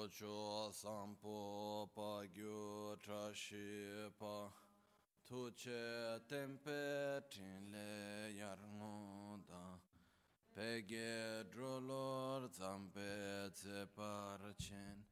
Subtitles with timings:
[0.00, 4.48] Chocho sampo pa gyu tra shi pa
[5.26, 9.78] Tu che tempe trin le yar ngu da
[10.54, 15.04] Pe ge dro lor zampe tse par chen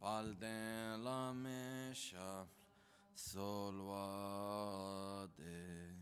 [0.00, 2.48] Pal den la me shab
[3.14, 5.94] sol wa de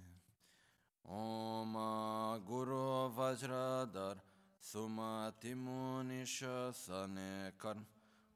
[1.05, 4.17] Oma guru vajradar
[4.59, 7.53] Sumati munisha sane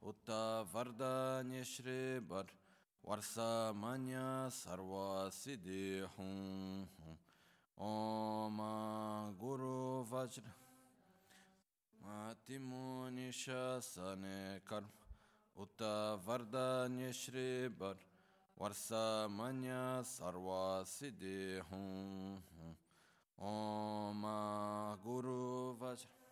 [0.06, 2.46] Utta Vardanya Shri Bar
[3.04, 6.86] Varsa Manya Sarva Siddhi Hum
[7.76, 10.54] Om Guru Vajra
[12.00, 14.86] Mati Munisha Sane Karm.
[15.58, 17.96] Utta Vardanya Shri Bar
[18.56, 22.38] Varsa Manya Sarva Siddhi Hum
[23.40, 24.22] Om
[25.02, 26.25] Guru Vajra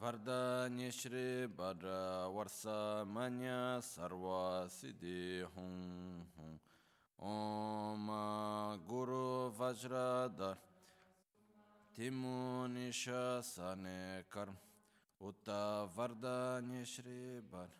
[0.00, 6.58] Vardanya Shri Bhadra Varsa Manya Sarva Siddhi Hum
[7.20, 10.56] Om Guru Vajradhar
[11.96, 14.56] Timunisha Sane Karm
[15.22, 17.70] Utta Vardanya Shri Bhadra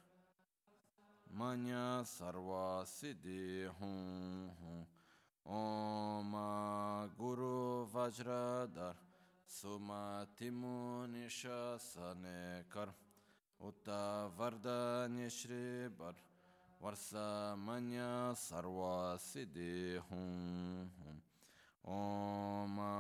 [1.37, 4.51] Manya Sarva Siddhi Hum
[5.45, 6.35] Om
[7.19, 8.95] Guru Vajradhar
[9.49, 12.25] सुमातिमो निशासन
[12.73, 12.89] कर
[13.61, 13.89] उत
[14.39, 14.67] वरद
[15.11, 16.21] निश्रे बर
[16.81, 17.89] वर्षा मन
[18.39, 20.27] सर्वासी देहूँ
[21.85, 21.97] ओ
[22.77, 22.93] मा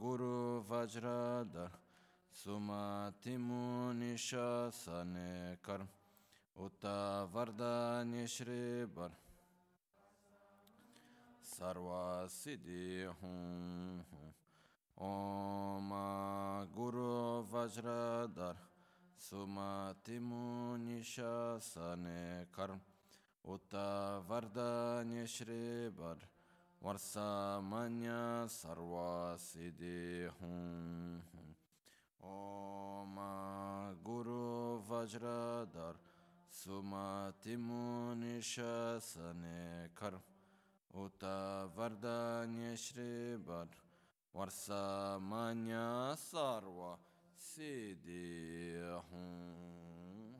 [0.00, 0.32] गुरु
[0.70, 1.14] वज्र
[1.54, 1.70] दर
[2.34, 3.62] सुमातिमो
[4.00, 5.14] निशासन
[5.68, 5.86] कर
[6.56, 6.84] उत
[7.34, 7.62] वरद
[8.08, 8.64] निश्रे
[8.96, 9.16] बर
[11.54, 13.36] सर्वासी देहूँ
[14.96, 15.12] ओ
[17.64, 18.56] वज्रधर
[19.20, 21.04] सुमति मुनिशासने
[22.54, 22.80] कर्म
[23.44, 23.74] उत
[24.28, 26.26] वरदान्य श्रीवर
[26.82, 28.10] वर्षामन्य
[28.56, 30.00] सर्वासिदे
[30.36, 30.60] हूँ
[32.32, 33.16] ओम
[34.08, 34.44] गुरु
[34.90, 35.94] वज्रधर
[36.52, 39.56] सुमति मुनिशासने
[39.96, 41.24] कर्म उत
[41.78, 43.74] वरदान्य श्रीवर
[44.34, 45.82] वर्षामन्य
[46.20, 46.94] सर्वा
[49.10, 50.34] Hum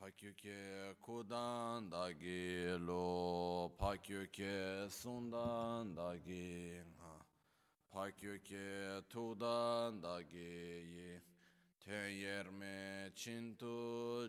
[0.00, 6.80] Pakyuke Kudan Dagi Lo Pakyuke Sundan Dagi
[7.92, 11.20] Pakyuke Tudan Dagi Ye
[11.84, 14.28] Tenyerme Chintu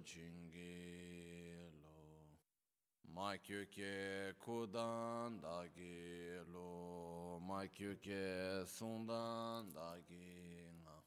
[3.17, 10.97] Ma kyuke kudan dagi lo, ma kyuke sundan dagi nga,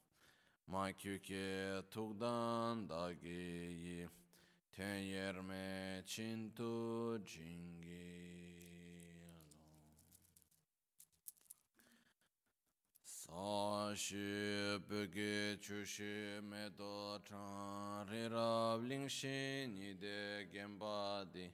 [0.66, 3.46] ma kyuke tukdan dagi
[3.82, 4.08] yi,
[4.72, 8.10] ten yerme çintu cingi
[9.62, 9.94] lo.
[13.04, 21.52] Saşı böge çuşu medo çan, rirab lingşi nide gembadi,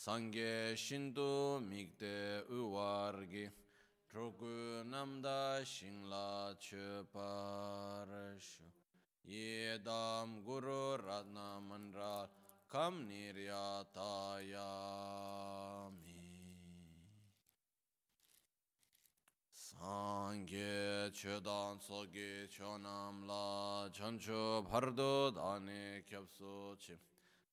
[0.00, 3.50] Sangye Shindu Mikde Uwargi
[4.10, 7.12] Drogu Namda Shingla Chuparashu.
[9.28, 12.28] Yedam Guru Ratna mandra
[12.72, 13.52] Kam Niryatayami
[19.52, 26.98] Sangye Chudan Sogi Chonam La Chanchu Bhardo Dani Kyapsu Chim.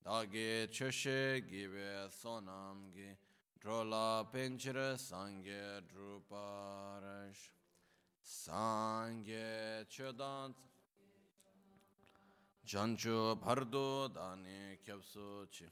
[0.06, 3.18] Dagi choshe gibe sonam gi.
[3.60, 7.50] Drola penchira sangye druparash
[8.24, 10.54] Sangye chodan
[12.64, 15.66] jancho bhardo dani kyapso chi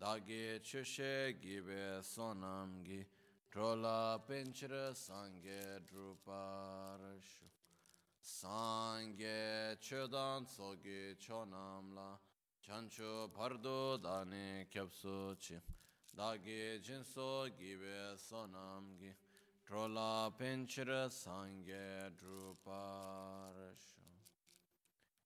[0.00, 3.06] Dagi choshe gibe sonam gi.
[3.52, 7.44] Drola penchira sangye druparash
[8.20, 12.18] Sangye chodan sogi chonam la
[12.68, 15.58] chancho pardo dani kyapso chi
[16.14, 19.14] dagi jinso gibe sonam gi
[19.64, 24.04] trola penchira sangye druparasho.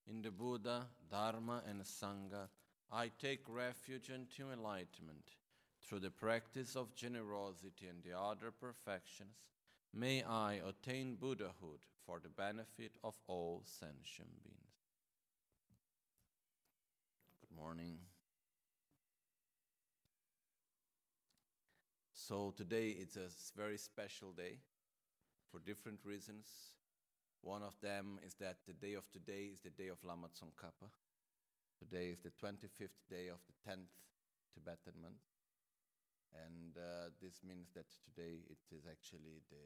[0.05, 2.47] In the Buddha, Dharma, and Sangha,
[2.91, 5.35] I take refuge into enlightenment.
[5.81, 9.35] Through the practice of generosity and the other perfections,
[9.93, 14.63] may I attain Buddhahood for the benefit of all sentient beings.
[17.39, 17.95] Good morning.
[22.13, 24.59] So today it's a very special day
[25.49, 26.75] for different reasons.
[27.41, 30.91] One of them is that the day of today is the day of Lama Tsongkhapa.
[31.79, 33.95] Today is the 25th day of the 10th
[34.53, 35.23] Tibetan month.
[36.35, 39.63] And uh, this means that today it is actually the,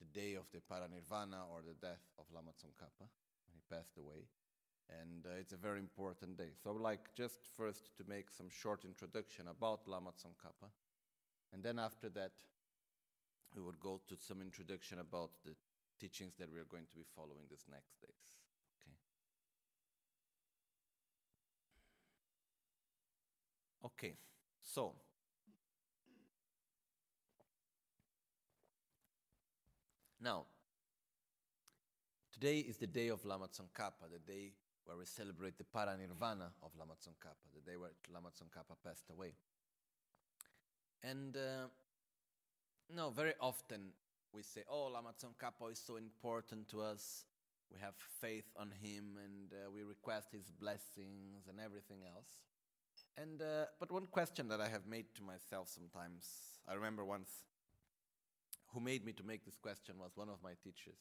[0.00, 3.04] the day of the paranirvana or the death of Lama Tsongkhapa
[3.44, 4.24] when he passed away.
[4.88, 6.50] And uh, it's a very important day.
[6.62, 10.70] So I would like just first to make some short introduction about Lama Tsongkhapa.
[11.52, 12.32] And then after that,
[13.54, 15.54] we would go to some introduction about the
[16.00, 18.38] teachings that we are going to be following these next days.
[18.80, 18.94] Okay.
[23.84, 24.16] Okay.
[24.62, 24.94] So,
[30.20, 30.44] now,
[32.32, 34.52] today is the day of Lama Tsongkhapa, the day
[34.88, 39.34] where we celebrate the paranirvana of Lama Tsongkhapa, the day where Lama Tsongkhapa passed away.
[41.02, 41.68] And uh,
[42.96, 43.92] no, very often
[44.32, 47.26] we say, "Oh, Lama Tsongkhapa is so important to us.
[47.70, 47.92] We have
[48.22, 52.38] faith on him, and uh, we request his blessings and everything else."
[53.18, 56.24] And uh, but one question that I have made to myself sometimes,
[56.66, 57.28] I remember once,
[58.72, 60.96] who made me to make this question was one of my teachers,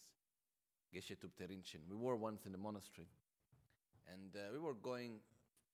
[0.93, 1.87] Geshe Tupte Rinchen.
[1.89, 3.07] We were once in the monastery,
[4.11, 5.19] and uh, we were going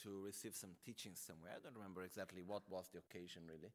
[0.04, 1.54] to receive some teachings somewhere.
[1.56, 3.72] I don't remember exactly what was the occasion really.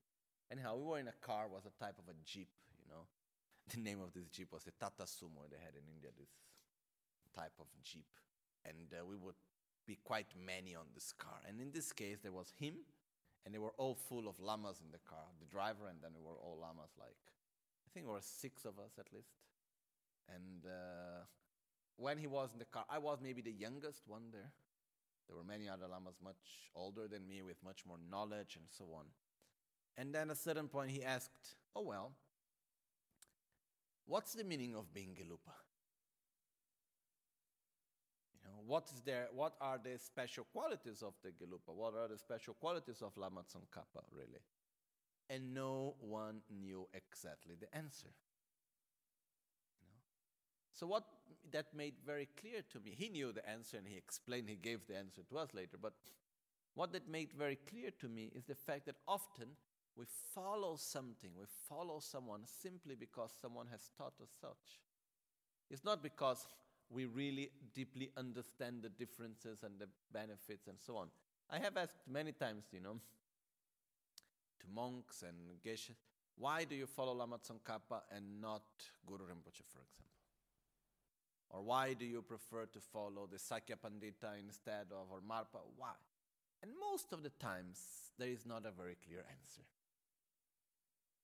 [0.50, 3.06] Anyhow, we were in a car, was a type of a jeep, you know.
[3.74, 5.44] The name of this jeep was the Tata Sumo.
[5.50, 6.32] They had in India this
[7.36, 8.08] type of jeep,
[8.64, 9.36] and uh, we would
[9.86, 11.40] be quite many on this car.
[11.46, 12.80] And in this case, there was him,
[13.44, 15.28] and they were all full of lamas in the car.
[15.38, 16.96] The driver, and then we were all lamas.
[16.98, 17.20] Like
[17.84, 19.36] I think there were six of us at least.
[20.28, 21.24] And uh,
[21.98, 24.52] when he was in the car, I was maybe the youngest one there.
[25.28, 28.84] There were many other lamas much older than me with much more knowledge and so
[28.96, 29.04] on.
[29.96, 32.12] And then at a certain point he asked, Oh, well,
[34.06, 35.52] what's the meaning of being Gelupa?
[38.32, 41.74] You know, what, is there, what are the special qualities of the Gelupa?
[41.74, 44.40] What are the special qualities of Lama Tsongkhapa, really?
[45.28, 48.08] And no one knew exactly the answer.
[49.80, 50.00] You know?
[50.72, 51.04] So, what
[51.52, 54.86] that made very clear to me, he knew the answer and he explained, he gave
[54.86, 55.94] the answer to us later, but
[56.74, 59.48] what that made very clear to me is the fact that often
[59.96, 60.04] we
[60.34, 64.80] follow something, we follow someone simply because someone has taught us such.
[65.70, 66.46] It's not because
[66.90, 71.08] we really deeply understand the differences and the benefits and so on.
[71.50, 73.00] I have asked many times, you know,
[74.60, 75.96] to monks and geshes,
[76.36, 78.62] why do you follow Lama Tsongkhapa and not
[79.04, 80.17] Guru Rinpoche, for example?
[81.50, 85.60] Or why do you prefer to follow the Sakya Pandita instead of or Marpa?
[85.76, 85.94] Why?
[86.62, 87.78] And most of the times,
[88.18, 89.62] there is not a very clear answer.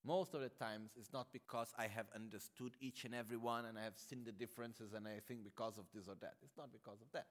[0.06, 3.78] Most of the times, it's not because I have understood each and every one and
[3.78, 6.34] I have seen the differences and I think because of this or that.
[6.42, 7.26] It's not because of that.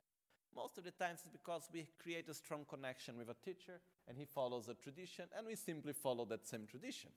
[0.56, 4.18] Most of the times, it's because we create a strong connection with a teacher and
[4.18, 7.12] he follows a tradition and we simply follow that same tradition,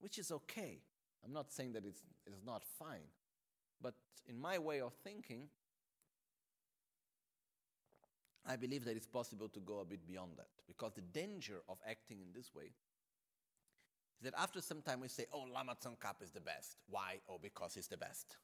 [0.00, 0.78] which is okay.
[1.24, 3.10] I'm not saying that it's, it's not fine.
[3.82, 3.94] But
[4.26, 5.48] in my way of thinking,
[8.46, 10.48] I believe that it's possible to go a bit beyond that.
[10.66, 12.72] Because the danger of acting in this way
[14.18, 16.76] is that after some time we say, oh, Lama Tsongkhapa is the best.
[16.88, 17.20] Why?
[17.28, 18.36] Oh, because he's the best.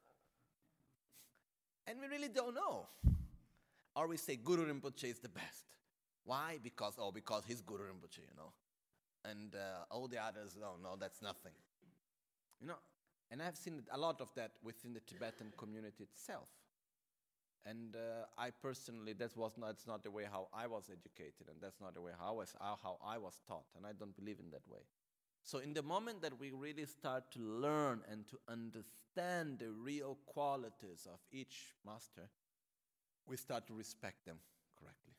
[1.86, 2.86] And we really don't know.
[3.96, 5.64] Or we say Guru Rinpoche is the best.
[6.24, 6.58] Why?
[6.62, 8.52] Because, oh, because he's Guru Rinpoche, you know.
[9.24, 11.52] And uh, all the others, no, no, that's nothing.
[12.60, 12.78] You know,
[13.30, 16.48] and I've seen a lot of that within the Tibetan community itself.
[17.66, 21.48] And uh, I personally, that was not, that's not the way how I was educated,
[21.48, 24.16] and that's not the way how I, was, how I was taught, and I don't
[24.16, 24.80] believe in that way.
[25.42, 30.18] So, in the moment that we really start to learn and to understand the real
[30.26, 32.28] qualities of each master,
[33.26, 34.36] we start to respect them
[34.78, 35.14] correctly.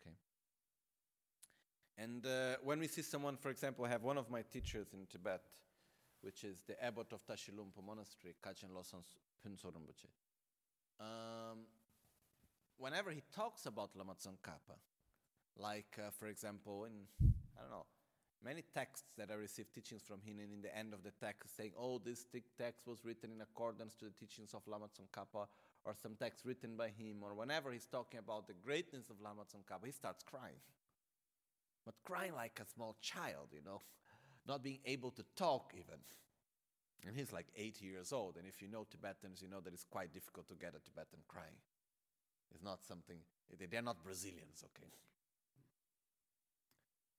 [0.00, 0.14] Okay.
[1.98, 5.06] And uh, when we see someone, for example, I have one of my teachers in
[5.06, 5.42] Tibet,
[6.22, 9.04] which is the abbot of Tashi Lhunpo Monastery, Kachen Losang
[9.44, 10.08] Punso Rinpoche.
[11.00, 11.60] Um,
[12.76, 14.76] whenever he talks about Lama Tsongkhapa,
[15.56, 16.92] like, uh, for example, in,
[17.56, 17.86] I don't know,
[18.44, 21.56] many texts that I received teachings from him, and in the end of the text
[21.56, 22.26] saying, oh, this
[22.58, 25.46] text was written in accordance to the teachings of Lama Tsongkhapa,
[25.84, 29.42] or some text written by him, or whenever he's talking about the greatness of Lama
[29.42, 30.60] Tsongkhapa, he starts crying.
[31.84, 33.80] But crying like a small child, you know,
[34.46, 36.00] not being able to talk even.
[37.06, 39.84] And he's like 80 years old, and if you know Tibetans, you know that it's
[39.84, 41.56] quite difficult to get a Tibetan crying.
[42.52, 43.16] It's not something,
[43.70, 44.90] they're not Brazilians, okay?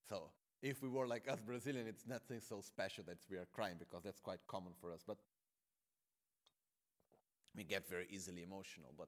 [0.08, 0.30] So
[0.62, 4.04] if we were like us Brazilian, it's nothing so special that we are crying because
[4.04, 5.02] that's quite common for us.
[5.06, 5.18] But
[7.56, 8.92] we get very easily emotional.
[8.98, 9.08] But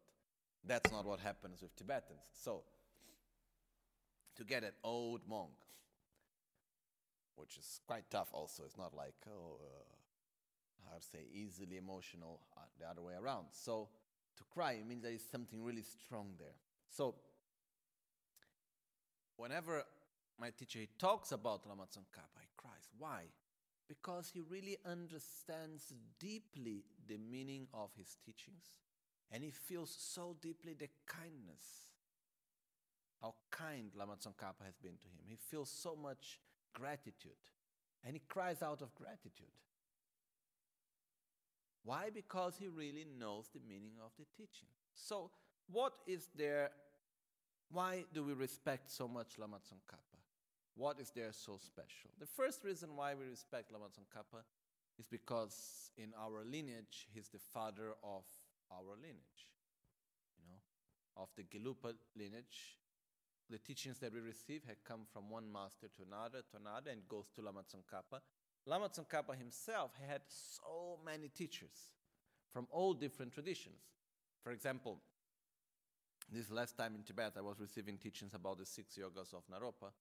[0.65, 2.23] that's not what happens with Tibetans.
[2.33, 2.63] So,
[4.35, 5.51] to get an old monk,
[7.35, 12.39] which is quite tough also, it's not like, oh, uh, how to say, easily emotional,
[12.57, 13.45] uh, the other way around.
[13.51, 13.89] So,
[14.37, 16.55] to cry means there is something really strong there.
[16.89, 17.15] So,
[19.37, 19.83] whenever
[20.39, 22.89] my teacher he talks about Lama Tsongkhapa, he cries.
[22.97, 23.23] Why?
[23.87, 28.79] Because he really understands deeply the meaning of his teachings
[29.31, 31.89] and he feels so deeply the kindness.
[33.21, 35.23] How kind Lama Tsongkhapa has been to him.
[35.27, 36.39] He feels so much
[36.73, 37.31] gratitude
[38.05, 39.55] and he cries out of gratitude.
[41.83, 42.09] Why?
[42.13, 44.69] Because he really knows the meaning of the teaching.
[44.93, 45.31] So,
[45.71, 46.71] what is there?
[47.71, 50.19] Why do we respect so much Lama Tsongkhapa?
[50.75, 52.11] What is there so special?
[52.19, 54.43] The first reason why we respect Lama Tsongkhapa
[54.97, 58.23] is because in our lineage, he's the father of
[58.71, 59.49] our lineage.
[60.37, 62.77] You know, of the Gelupa lineage,
[63.53, 67.07] the teachings that we receive have come from one master to another, to another, and
[67.07, 68.19] goes to Lama Tsongkhapa.
[68.65, 71.93] Lama Tsongkhapa himself had so many teachers
[72.51, 73.77] from all different traditions.
[74.43, 74.97] For example,
[76.31, 79.91] this last time in Tibet, I was receiving teachings about the six yogas of Naropa.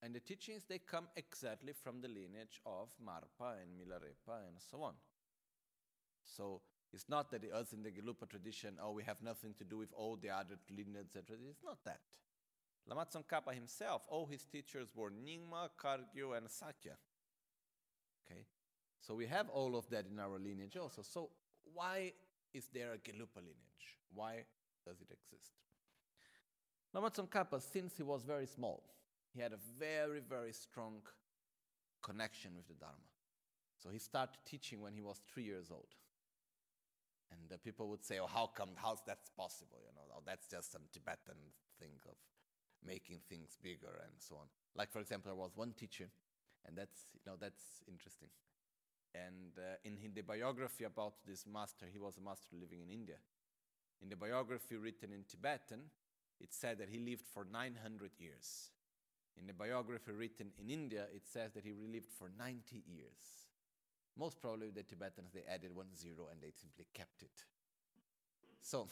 [0.00, 4.82] And the teachings, they come exactly from the lineage of Marpa and Milarepa and so
[4.82, 4.92] on.
[6.22, 6.60] So
[6.92, 9.92] it's not that us in the Gelupa tradition, oh, we have nothing to do with
[9.92, 11.36] all the other lineages, etc.
[11.50, 11.98] It's not that.
[12.88, 16.92] Lama Tsongkhapa himself, all his teachers were Nyingma, Kagyu, and Sakya.
[18.24, 18.42] Okay?
[19.00, 21.02] So we have all of that in our lineage also.
[21.02, 21.30] So
[21.74, 22.12] why
[22.54, 23.98] is there a Gelupa lineage?
[24.14, 24.44] Why
[24.86, 25.52] does it exist?
[26.94, 28.82] Lama Tsongkhapa, since he was very small,
[29.34, 31.02] he had a very, very strong
[32.02, 32.94] connection with the Dharma.
[33.82, 35.94] So he started teaching when he was three years old.
[37.32, 39.78] And the people would say, oh, how come, how's that possible?
[39.82, 41.36] You know, oh, that's just some Tibetan
[41.78, 42.14] thing of
[42.86, 44.46] making things bigger and so on.
[44.74, 46.08] Like, for example, there was one teacher,
[46.66, 48.28] and that's, you know, that's interesting.
[49.14, 53.16] And uh, in, the biography about this master, he was a master living in India.
[54.02, 55.88] In the biography written in Tibetan,
[56.38, 58.70] it said that he lived for 900 years.
[59.38, 63.46] In the biography written in India, it says that he lived for 90 years.
[64.18, 67.44] Most probably the Tibetans, they added one zero and they simply kept it.
[68.60, 68.88] So,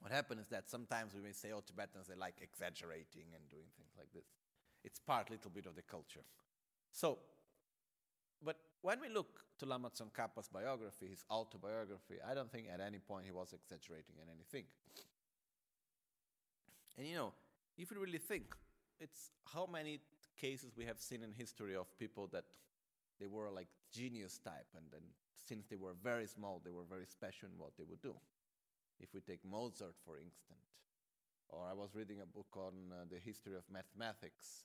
[0.00, 3.68] what happens is that sometimes we may say, oh, Tibetans, they like exaggerating and doing
[3.76, 4.24] things like this.
[4.82, 6.24] It's part, little bit of the culture.
[6.90, 7.18] So,
[8.42, 12.98] but when we look to Lama Tsongkhapa's biography, his autobiography, I don't think at any
[12.98, 14.64] point he was exaggerating in anything.
[16.96, 17.32] And you know,
[17.76, 18.54] if you really think,
[18.98, 20.00] it's how many
[20.38, 22.44] cases we have seen in history of people that
[23.18, 25.02] they were like genius type, and then
[25.46, 28.14] since they were very small, they were very special in what they would do.
[29.00, 30.68] If we take Mozart, for instance,
[31.48, 34.64] or I was reading a book on uh, the history of mathematics,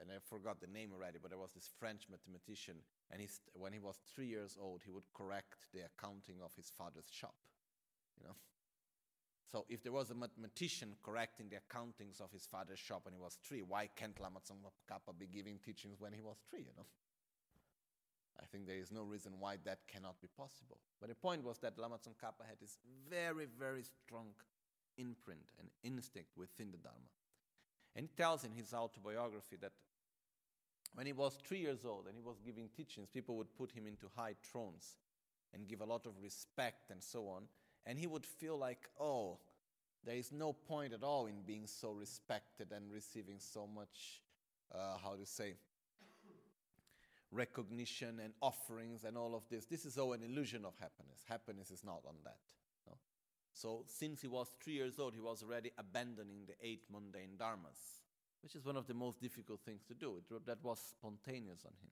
[0.00, 3.54] and I forgot the name already, but there was this French mathematician, and he st-
[3.54, 7.36] when he was three years old, he would correct the accounting of his father's shop.
[8.18, 8.34] You know,
[9.50, 13.20] so if there was a mathematician correcting the accountings of his father's shop when he
[13.20, 16.60] was three, why can't Lama Tsongkhapa be giving teachings when he was three?
[16.60, 16.86] You know.
[18.40, 20.78] I think there is no reason why that cannot be possible.
[21.00, 24.28] But the point was that Lama Tsongkhapa had this very, very strong
[24.98, 27.10] imprint and instinct within the Dharma.
[27.96, 29.72] And he tells in his autobiography that
[30.94, 33.86] when he was three years old and he was giving teachings, people would put him
[33.86, 34.96] into high thrones
[35.52, 37.44] and give a lot of respect and so on.
[37.86, 39.38] And he would feel like, oh,
[40.04, 44.22] there is no point at all in being so respected and receiving so much,
[44.74, 45.54] uh, how to say,
[47.34, 49.66] recognition and offerings and all of this.
[49.66, 51.24] This is all an illusion of happiness.
[51.28, 52.38] Happiness is not on that.
[52.86, 52.96] No?
[53.52, 58.02] So, since he was three years old, he was already abandoning the eight mundane dharmas,
[58.42, 60.18] which is one of the most difficult things to do.
[60.18, 61.90] It, that was spontaneous on him.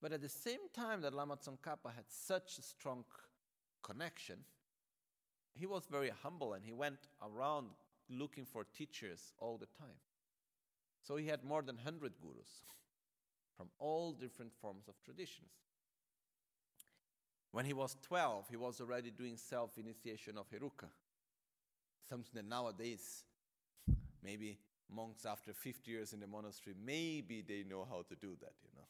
[0.00, 3.04] But at the same time that Lama Tsongkhapa had such a strong
[3.82, 4.38] connection,
[5.54, 7.68] he was very humble and he went around
[8.10, 10.00] looking for teachers all the time.
[11.02, 12.62] So he had more than 100 gurus
[13.56, 15.50] from all different forms of traditions.
[17.50, 20.88] When he was 12, he was already doing self initiation of Heruka,
[22.08, 23.24] something that nowadays,
[24.22, 24.58] maybe
[24.90, 28.70] monks after 50 years in the monastery, maybe they know how to do that, you
[28.74, 28.86] know.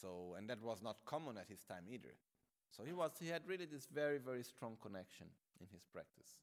[0.00, 2.14] So, and that was not common at his time either.
[2.70, 5.26] So he was, he had really this very, very strong connection
[5.60, 6.38] in his practice.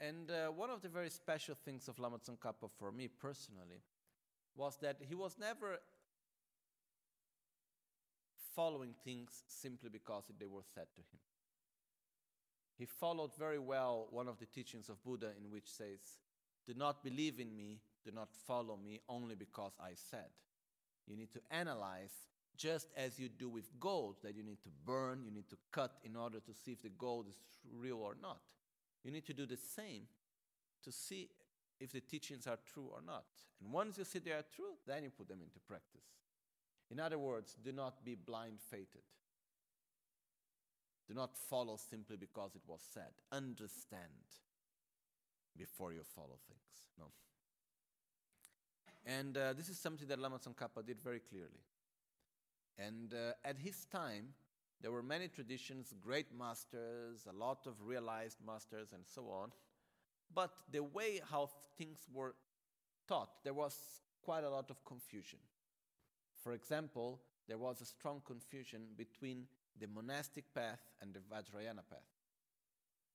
[0.00, 3.82] And uh, one of the very special things of Lama Tsongkhapa for me personally
[4.54, 5.78] was that he was never
[8.58, 11.20] following things simply because they were said to him.
[12.76, 16.00] He followed very well one of the teachings of Buddha, in which says,
[16.66, 20.30] Do not believe in me, do not follow me only because I said.
[21.06, 22.10] You need to analyze
[22.56, 25.92] just as you do with gold that you need to burn, you need to cut
[26.02, 27.36] in order to see if the gold is
[27.72, 28.40] real or not.
[29.04, 30.02] You need to do the same
[30.82, 31.28] to see
[31.78, 33.26] if the teachings are true or not.
[33.62, 36.02] And once you see they are true, then you put them into practice.
[36.90, 39.04] In other words, do not be blind fated.
[41.06, 43.12] Do not follow simply because it was said.
[43.32, 44.04] Understand
[45.56, 46.86] before you follow things.
[46.98, 47.06] No.
[49.06, 51.64] And uh, this is something that Lama Tsongkhapa did very clearly.
[52.78, 54.34] And uh, at his time,
[54.80, 59.50] there were many traditions, great masters, a lot of realized masters, and so on.
[60.32, 62.34] But the way how things were
[63.08, 63.74] taught, there was
[64.22, 65.38] quite a lot of confusion.
[66.42, 69.46] For example, there was a strong confusion between
[69.80, 72.06] the monastic path and the Vajrayana path.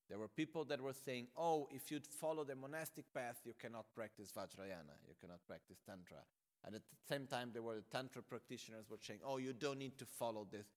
[0.09, 3.85] There were people that were saying, oh, if you follow the monastic path, you cannot
[3.95, 6.19] practice Vajrayana, you cannot practice Tantra.
[6.65, 9.79] And at the same time, there were the Tantra practitioners were saying, oh, you don't
[9.79, 10.67] need to follow this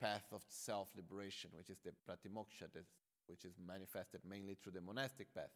[0.00, 2.68] path of self liberation, which is the Pratimoksha,
[3.26, 5.52] which is manifested mainly through the monastic path.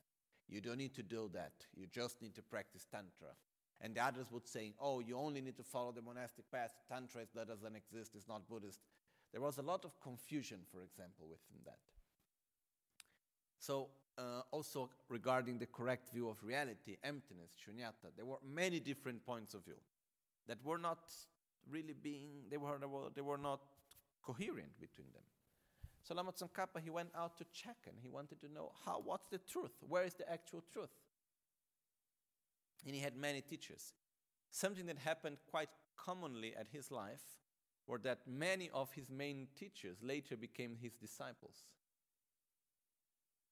[0.49, 1.53] You don't need to do that.
[1.75, 3.35] You just need to practice Tantra.
[3.81, 6.71] And the others would say, oh, you only need to follow the monastic path.
[6.89, 8.81] Tantra that doesn't exist, it's not Buddhist.
[9.33, 11.79] There was a lot of confusion, for example, within that.
[13.59, 19.27] So, uh, also regarding the correct view of reality, emptiness, shunyata, there were many different
[19.27, 19.77] points of view
[20.47, 21.11] that were not
[21.71, 23.61] really being, they were, they were, they were not
[24.23, 25.23] coherent between them.
[26.03, 29.29] So Lama Tsongkhapa, he went out to check and he wanted to know how, what's
[29.29, 29.73] the truth?
[29.87, 30.91] Where is the actual truth?
[32.87, 33.93] And he had many teachers.
[34.51, 37.23] Something that happened quite commonly at his life
[37.87, 41.65] were that many of his main teachers later became his disciples.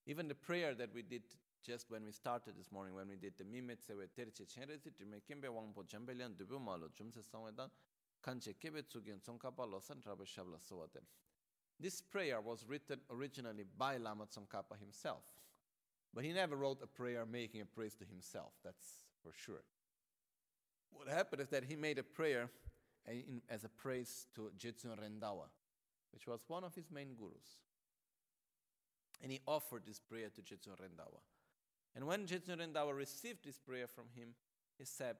[0.06, 1.22] Even the prayer that we did
[1.64, 5.20] just when we started this morning, when we did the Mimet Sewe Terche Chenrezi, Trime
[5.28, 5.48] Kimbe
[5.88, 7.70] Jambelian Dubu Malo Jumse Sangwedan,
[8.24, 11.04] Kanche Kebe Tsongkapa Losan Trabe Shabla Sowatem.
[11.80, 15.22] This prayer was written originally by Lama Tsongkhapa himself,
[16.12, 19.62] but he never wrote a prayer making a praise to himself, that's for sure.
[20.90, 22.50] What happened is that he made a prayer
[23.48, 25.48] as a praise to Jetsun Rendawa,
[26.12, 27.58] which was one of his main gurus.
[29.22, 31.20] And he offered this prayer to Jetsun Rendawa.
[31.96, 34.34] And when Jetsun Rendawa received this prayer from him,
[34.78, 35.16] he said,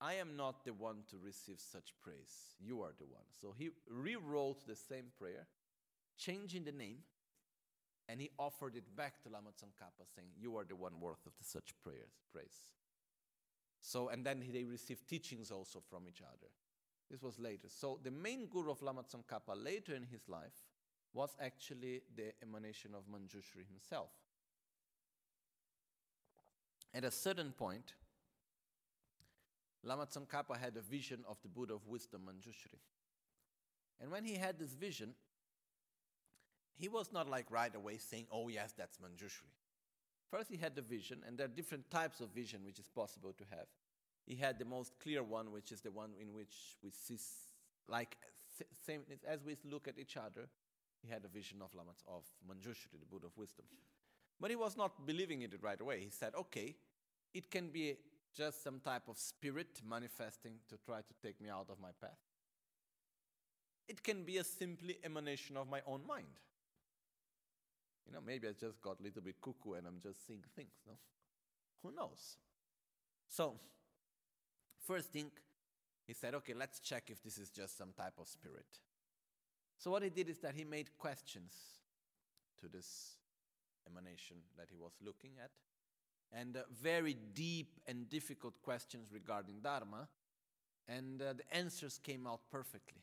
[0.00, 2.54] I am not the one to receive such praise.
[2.58, 3.24] You are the one.
[3.40, 5.46] So he rewrote the same prayer,
[6.16, 6.98] changing the name,
[8.08, 11.32] and he offered it back to Lama Tsongkhapa, saying, You are the one worth of
[11.38, 12.70] the such prayers, praise.
[13.80, 16.48] So, and then they received teachings also from each other.
[17.10, 17.68] This was later.
[17.68, 20.66] So the main guru of Lama Tsongkhapa later in his life
[21.12, 24.10] was actually the emanation of Manjushri himself.
[26.94, 27.94] At a certain point,
[29.82, 32.78] Lama Tsongkhapa had a vision of the Buddha of wisdom, Manjushri.
[34.00, 35.14] And when he had this vision,
[36.74, 39.50] he was not like right away saying, Oh, yes, that's Manjushri.
[40.30, 43.32] First, he had the vision, and there are different types of vision which is possible
[43.32, 43.66] to have.
[44.26, 47.18] He had the most clear one, which is the one in which we see,
[47.88, 48.16] like,
[48.86, 50.48] same as we look at each other,
[51.02, 53.64] he had a vision of Lamat, of Manjushri, the Buddha of wisdom.
[54.40, 56.00] But he was not believing in it right away.
[56.00, 56.76] He said, okay,
[57.34, 57.96] it can be
[58.36, 62.18] just some type of spirit manifesting to try to take me out of my path.
[63.88, 66.38] It can be a simply emanation of my own mind.
[68.06, 70.72] You know, maybe I just got a little bit cuckoo and I'm just seeing things,
[70.86, 70.94] no?
[71.82, 72.36] Who knows?
[73.28, 73.54] So,
[74.86, 75.30] first thing,
[76.06, 78.66] he said, okay, let's check if this is just some type of spirit.
[79.78, 81.52] So, what he did is that he made questions
[82.60, 83.16] to this
[83.88, 85.50] emanation that he was looking at,
[86.32, 90.08] and uh, very deep and difficult questions regarding Dharma,
[90.88, 93.02] and uh, the answers came out perfectly.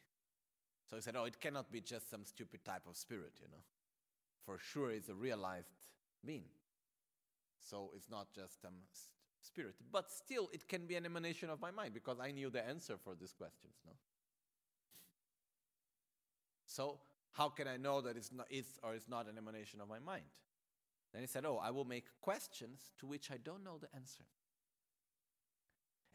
[0.90, 3.64] So he said, Oh, it cannot be just some stupid type of spirit, you know.
[4.48, 5.68] For sure, it's a realized
[6.26, 6.46] being.
[7.60, 9.10] So it's not just um, some
[9.42, 9.76] spirit.
[9.92, 12.96] But still, it can be an emanation of my mind because I knew the answer
[13.04, 13.92] for these questions, no?
[16.66, 17.00] So,
[17.34, 20.00] how can I know that it's, not, it's or it's not an emanation of my
[20.00, 20.24] mind?
[21.14, 24.24] Then he said, Oh, I will make questions to which I don't know the answer.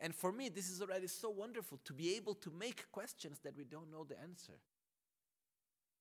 [0.01, 3.57] And for me, this is already so wonderful to be able to make questions that
[3.57, 4.55] we don't know the answer.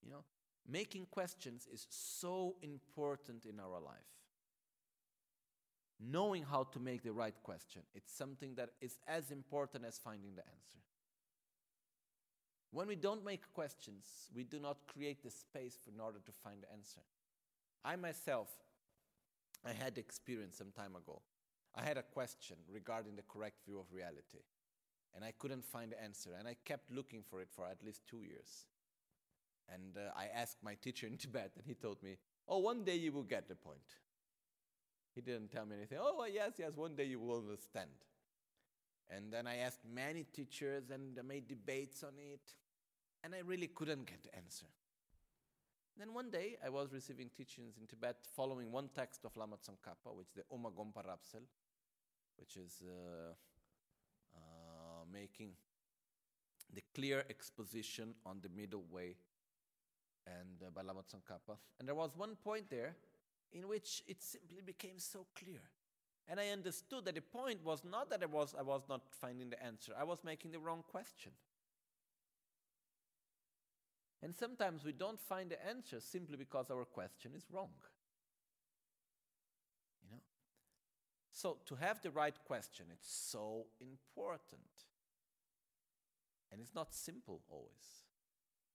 [0.01, 0.23] You know,
[0.67, 4.11] making questions is so important in our life.
[6.01, 7.83] knowing how to make the right question.
[7.93, 10.79] It's something that is as important as finding the answer.
[12.71, 16.31] When we don't make questions, we do not create the space for, in order to
[16.31, 17.01] find the answer.
[17.83, 18.47] I myself,
[19.65, 21.21] I had experience some time ago.
[21.75, 24.43] I had a question regarding the correct view of reality,
[25.15, 28.01] and I couldn't find the answer, and I kept looking for it for at least
[28.07, 28.65] two years.
[29.73, 32.95] And uh, I asked my teacher in Tibet, and he told me, Oh, one day
[32.95, 33.95] you will get the point.
[35.15, 35.99] He didn't tell me anything.
[36.01, 37.89] Oh, yes, yes, one day you will understand.
[39.09, 42.53] And then I asked many teachers and I made debates on it,
[43.23, 44.67] and I really couldn't get the answer.
[45.97, 50.15] Then one day I was receiving teachings in Tibet following one text of Lama Tsongkhapa,
[50.15, 51.43] which is the Uma Gongpa Rabsel,
[52.37, 53.33] which is uh,
[54.33, 55.51] uh, making
[56.73, 59.17] the clear exposition on the middle way
[60.25, 61.57] and uh, by Tsongkhapa.
[61.79, 62.95] And there was one point there
[63.51, 65.61] in which it simply became so clear.
[66.27, 69.49] And I understood that the point was not that I was, I was not finding
[69.49, 71.31] the answer, I was making the wrong question.
[74.23, 77.71] And sometimes we don't find the answer simply because our question is wrong.
[80.03, 80.21] You know?
[81.31, 84.61] So to have the right question, it's so important.
[86.51, 88.10] And it's not simple always.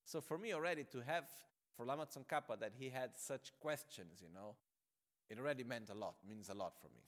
[0.06, 1.24] So for me already to have
[1.76, 4.54] for Lama Tsongkhapa that he had such questions, you know,
[5.28, 7.02] it already meant a lot, means a lot for me.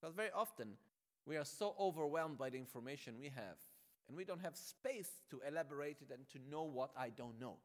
[0.00, 0.74] Because very often
[1.26, 3.58] we are so overwhelmed by the information we have,
[4.06, 7.56] and we don't have space to elaborate it and to know what I don't know.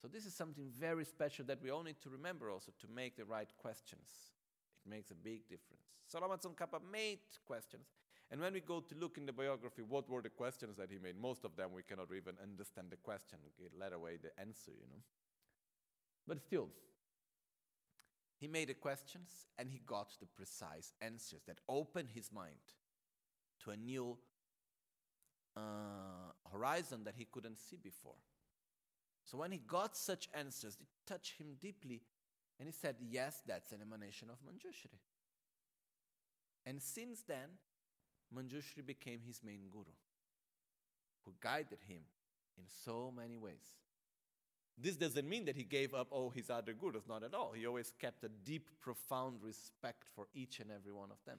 [0.00, 3.16] So, this is something very special that we all need to remember also to make
[3.16, 4.32] the right questions.
[4.84, 5.82] It makes a big difference.
[6.08, 7.86] So, Lama Tsongkhapa made questions.
[8.32, 10.98] And when we go to look in the biography, what were the questions that he
[10.98, 11.20] made?
[11.20, 13.38] Most of them we cannot even understand the question,
[13.78, 15.02] let away the answer, you know.
[16.26, 16.70] But still,
[18.40, 22.72] he made the questions and he got the precise answers that opened his mind
[23.64, 24.16] to a new
[25.54, 28.16] uh, horizon that he couldn't see before.
[29.24, 32.00] So when he got such answers, it touched him deeply,
[32.58, 34.98] and he said, Yes, that's an emanation of Manjushri.
[36.64, 37.58] And since then,
[38.36, 39.94] Manjushri became his main guru,
[41.24, 42.02] who guided him
[42.58, 43.76] in so many ways.
[44.78, 47.52] This doesn't mean that he gave up all his other gurus, not at all.
[47.52, 51.38] He always kept a deep, profound respect for each and every one of them.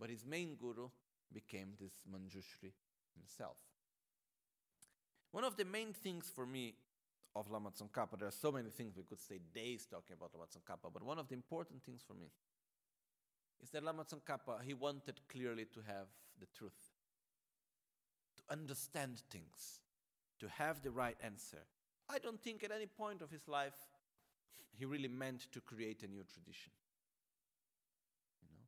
[0.00, 0.88] But his main guru
[1.32, 2.72] became this Manjushri
[3.14, 3.56] himself.
[5.32, 6.74] One of the main things for me
[7.34, 10.46] of Lama Tsongkhapa, there are so many things we could stay days talking about Lama
[10.46, 12.30] Tsongkhapa, but one of the important things for me
[13.62, 16.06] is that Lama Tsongkhapa, he wanted clearly to have
[16.38, 16.94] the truth,
[18.36, 19.80] to understand things,
[20.40, 21.64] to have the right answer.
[22.08, 23.76] I don't think at any point of his life
[24.78, 26.72] he really meant to create a new tradition.
[28.42, 28.64] You know?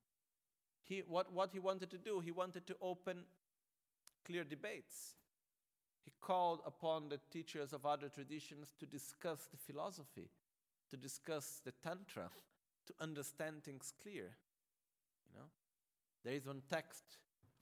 [0.85, 3.25] He, what, what he wanted to do, he wanted to open
[4.25, 5.15] clear debates.
[6.05, 10.31] He called upon the teachers of other traditions to discuss the philosophy,
[10.91, 12.31] to discuss the Tantra,
[12.87, 14.31] to understand things clear.
[16.25, 17.05] There is one text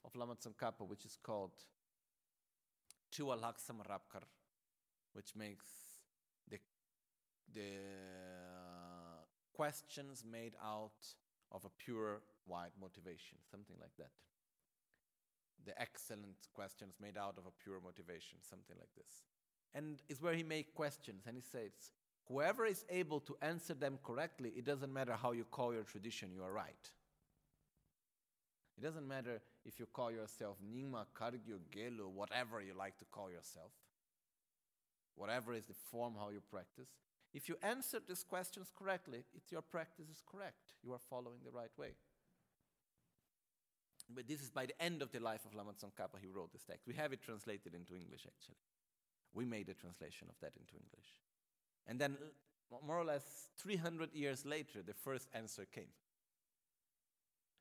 [0.04, 1.52] of Lama Tsongkhapa which is called
[3.12, 4.24] Chua Laksam Rapkar,
[5.12, 5.66] which makes
[6.48, 6.58] the,
[7.54, 11.06] the uh, questions made out
[11.52, 14.10] of a pure white motivation, something like that.
[15.64, 19.24] The excellent questions made out of a pure motivation, something like this.
[19.74, 21.72] And it's where he makes questions and he says,
[22.28, 26.30] whoever is able to answer them correctly, it doesn't matter how you call your tradition,
[26.34, 26.90] you are right.
[28.76, 33.30] It doesn't matter if you call yourself Nyingma, Kagyu, Gelu, whatever you like to call
[33.30, 33.72] yourself,
[35.14, 36.88] whatever is the form how you practice.
[37.32, 40.74] If you answer these questions correctly, it's your practice is correct.
[40.82, 41.94] You are following the right way.
[44.14, 46.62] But this is by the end of the life of Lama Tsongkhapa, he wrote this
[46.62, 46.86] text.
[46.86, 48.56] We have it translated into English, actually.
[49.34, 51.08] We made a translation of that into English.
[51.86, 52.16] And then,
[52.86, 55.90] more or less 300 years later, the first answer came.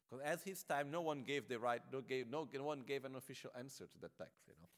[0.10, 3.06] Because as his time, no one gave the right, no, gave, no, no one gave
[3.06, 4.70] an official answer to that text, you know.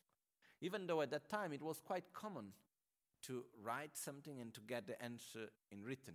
[0.61, 2.53] Even though at that time it was quite common
[3.23, 6.13] to write something and to get the answer in written.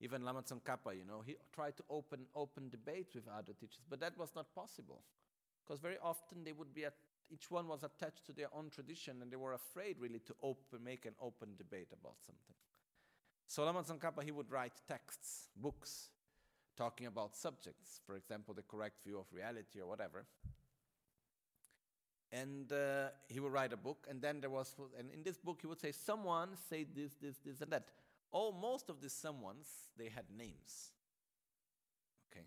[0.00, 4.00] Even Lama Tsongkhapa, you know, he tried to open open debates with other teachers, but
[4.00, 5.02] that was not possible.
[5.64, 6.94] Because very often they would be at,
[7.30, 10.82] each one was attached to their own tradition and they were afraid really to open,
[10.84, 12.56] make an open debate about something.
[13.46, 16.10] So Lama Tsongkhapa, he would write texts, books,
[16.82, 20.24] talking about subjects, for example, the correct view of reality or whatever.
[22.32, 25.58] And uh, he would write a book, and then there was, and in this book
[25.60, 27.84] he would say, someone say this, this, this, and that.
[28.32, 30.92] Oh, most of the someones they had names.
[32.32, 32.46] Okay.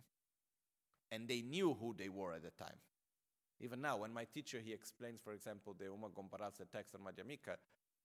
[1.14, 2.80] And they knew who they were at the time.
[3.62, 7.56] Even now, when my teacher he explains, for example, the Uma Gomparatsa text on Madhyamika,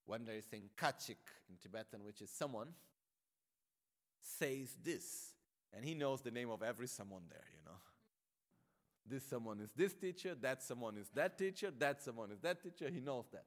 [0.05, 2.67] when there is saying kachik in Tibetan, which is someone,
[4.21, 5.33] says this.
[5.73, 7.77] And he knows the name of every someone there, you know.
[9.07, 12.89] This someone is this teacher, that someone is that teacher, that someone is that teacher.
[12.89, 13.45] He knows that.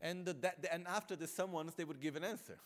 [0.00, 2.58] And, the, that, and after the someones, they would give an answer.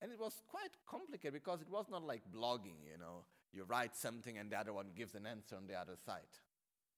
[0.00, 3.24] And it was quite complicated because it was not like blogging, you know.
[3.52, 6.22] You write something and the other one gives an answer on the other side.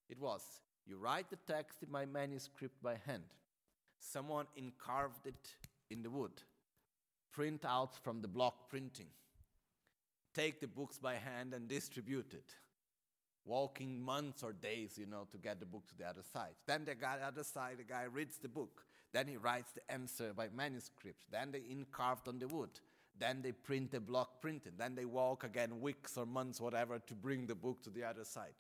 [0.09, 0.43] It was
[0.87, 3.25] you write the text in my manuscript by hand.
[3.99, 5.55] Someone encarved it
[5.91, 6.43] in the wood.
[7.33, 9.07] Print out from the block printing.
[10.35, 12.55] Take the books by hand and distribute it
[13.45, 16.55] walking months or days, you know, to get the book to the other side.
[16.67, 18.85] Then the guy, other side, the guy reads the book.
[19.13, 21.25] Then he writes the answer by manuscript.
[21.31, 22.71] Then they incarved on the wood.
[23.19, 24.75] Then they print the block printed.
[24.79, 28.25] Then they walk again weeks or months, whatever, to bring the book to the other
[28.25, 28.55] side.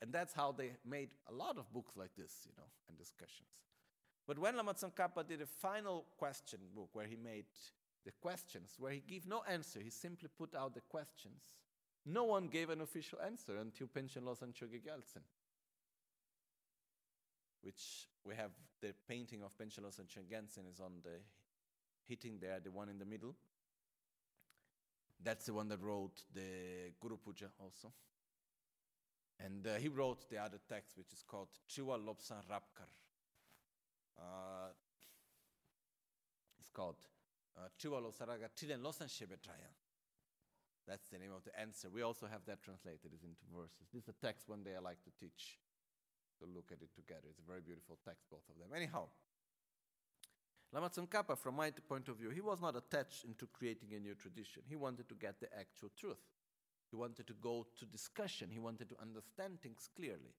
[0.00, 3.48] And that's how they made a lot of books like this, you know, and discussions.
[4.26, 7.46] But when Lama Tsongkhapa did a final question book where he made
[8.04, 11.42] the questions, where he gave no answer, he simply put out the questions
[12.06, 15.22] no one gave an official answer until Panchen Losang Chokyi Gyaltsen,
[17.62, 21.20] which we have the painting of Panchen Losang Choge is on the
[22.06, 23.34] hitting there, the one in the middle.
[25.22, 27.92] That's the one that wrote the Guru Puja also.
[29.38, 32.88] And uh, he wrote the other text, which is called Chiwa Lobsan Rapkar.
[34.18, 34.72] Uh,
[36.58, 36.96] it's called
[37.60, 39.68] uh, Chiwa Lobsan Raga Tilen Losan Shebetraya.
[40.88, 41.88] That's the name of the answer.
[41.92, 43.86] We also have that translated into verses.
[43.92, 45.58] This is a text one day I like to teach,
[46.40, 47.28] to look at it together.
[47.28, 48.74] It's a very beautiful text, both of them.
[48.74, 49.06] Anyhow,
[50.72, 54.14] Lama Tsongkhapa, from my point of view, he was not attached into creating a new
[54.14, 54.62] tradition.
[54.66, 56.22] He wanted to get the actual truth.
[56.90, 58.48] He wanted to go to discussion.
[58.50, 60.34] He wanted to understand things clearly.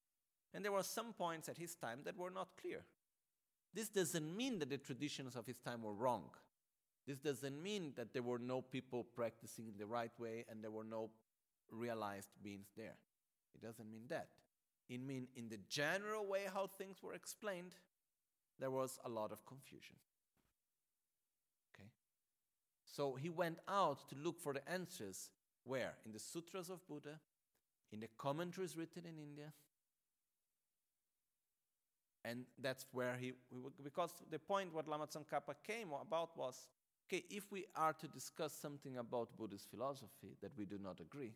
[0.53, 2.83] And there were some points at his time that were not clear.
[3.73, 6.29] This doesn't mean that the traditions of his time were wrong.
[7.07, 10.71] This doesn't mean that there were no people practicing in the right way and there
[10.71, 11.09] were no
[11.71, 12.95] realized beings there.
[13.55, 14.29] It doesn't mean that.
[14.89, 17.75] It means in the general way how things were explained,
[18.59, 19.95] there was a lot of confusion.
[21.73, 21.89] Okay?
[22.85, 25.29] So he went out to look for the answers
[25.63, 25.93] where?
[26.05, 27.19] In the sutras of Buddha,
[27.91, 29.51] in the commentaries written in India.
[32.23, 33.33] And that's where he,
[33.83, 36.67] because the point what Lama Tsongkhapa came about was
[37.11, 41.33] Okay, if we are to discuss something about Buddhist philosophy that we do not agree,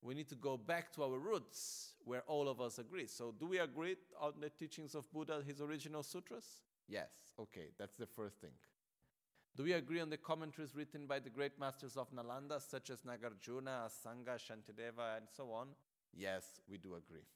[0.00, 3.06] we need to go back to our roots where all of us agree.
[3.06, 6.46] So, do we agree on the teachings of Buddha, his original sutras?
[6.88, 8.52] Yes, okay, that's the first thing.
[9.54, 13.02] Do we agree on the commentaries written by the great masters of Nalanda, such as
[13.02, 15.68] Nagarjuna, Asanga, Shantideva, and so on?
[16.14, 17.26] Yes, we do agree.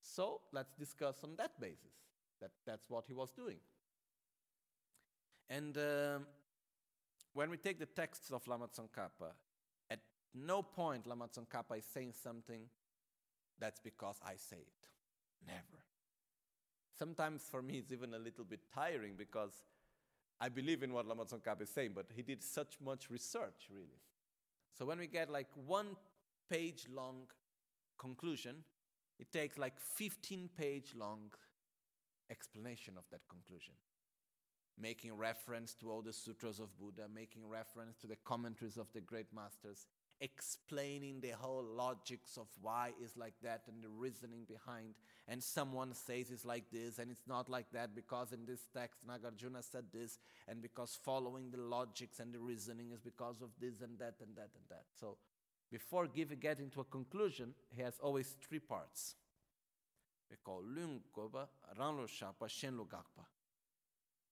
[0.00, 1.96] So let's discuss on that basis.
[2.40, 3.58] That, that's what he was doing.
[5.50, 6.18] And uh,
[7.32, 9.32] when we take the texts of Lama Tsongkhapa,
[9.90, 10.00] at
[10.34, 12.62] no point Lama Tsongkhapa is saying something
[13.58, 14.88] that's because I say it.
[15.46, 15.82] Never.
[16.98, 19.52] Sometimes for me it's even a little bit tiring because
[20.40, 24.02] I believe in what Lama Tsongkhapa is saying, but he did such much research, really.
[24.76, 25.96] So when we get like one
[26.50, 27.22] page long
[27.98, 28.56] conclusion,
[29.18, 31.32] it takes like 15 page long
[32.30, 33.74] explanation of that conclusion
[34.80, 39.00] making reference to all the sutras of Buddha, making reference to the commentaries of the
[39.00, 39.86] great masters,
[40.20, 44.94] explaining the whole logics of why it's like that and the reasoning behind.
[45.26, 49.00] And someone says it's like this and it's not like that because in this text
[49.06, 53.80] Nagarjuna said this, and because following the logics and the reasoning is because of this
[53.82, 54.84] and that and that and that.
[54.98, 55.16] So
[55.70, 59.16] before giving getting to a conclusion, he has always three parts.
[60.30, 61.46] We call Lung Goba,
[61.78, 63.24] Ranlo Shapa, Shenlo Gakpa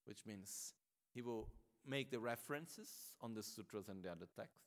[0.07, 0.73] which means
[1.13, 1.49] he will
[1.87, 4.67] make the references on the sutras and the other texts.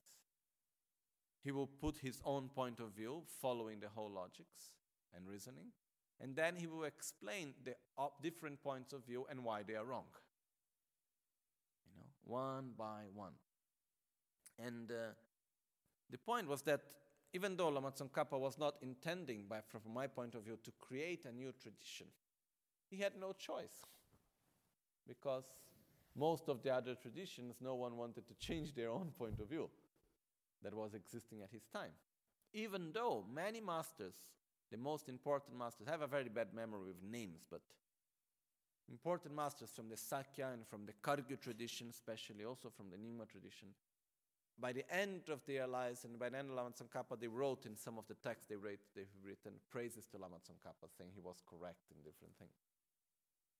[1.43, 4.73] He will put his own point of view, following the whole logics
[5.15, 5.71] and reasoning,
[6.21, 7.75] and then he will explain the
[8.21, 10.05] different points of view and why they are wrong.
[11.85, 13.33] You know, one by one.
[14.57, 15.13] And uh,
[16.09, 16.81] the point was that
[17.33, 21.25] even though Lama Tsongkhapa was not intending, by, from my point of view, to create
[21.25, 22.07] a new tradition,
[22.89, 23.85] he had no choice
[25.07, 25.43] because
[26.15, 29.69] most of the other traditions, no one wanted to change their own point of view
[30.63, 31.91] that was existing at his time.
[32.53, 34.13] Even though many masters,
[34.71, 37.61] the most important masters, have a very bad memory with names, but
[38.89, 43.29] important masters from the Sakya and from the Kagyu tradition, especially also from the Nyingma
[43.29, 43.69] tradition,
[44.59, 47.65] by the end of their lives and by the end of Lama Tsongkhapa, they wrote
[47.65, 51.21] in some of the texts they wrote, they've written praises to Lama Tsongkhapa, saying he
[51.21, 52.51] was correct in different things.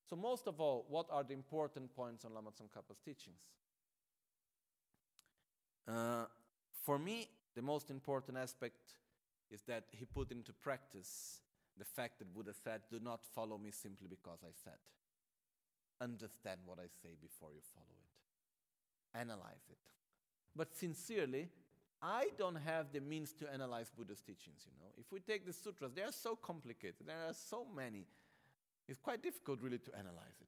[0.10, 3.42] So, most of all, what are the important points on Lama Tsongkhapa's teachings?
[5.88, 6.26] Uh,
[6.84, 8.96] for me, the most important aspect
[9.52, 11.42] is that he put into practice
[11.78, 14.80] the fact that Buddha said, Do not follow me simply because I said.
[16.02, 19.78] Understand what I say before you follow it, analyze it.
[20.56, 21.50] But sincerely,
[22.02, 24.92] I don't have the means to analyze Buddha's teachings, you know.
[24.98, 28.06] If we take the sutras, they are so complicated, there are so many.
[28.90, 30.48] It's quite difficult really to analyze it.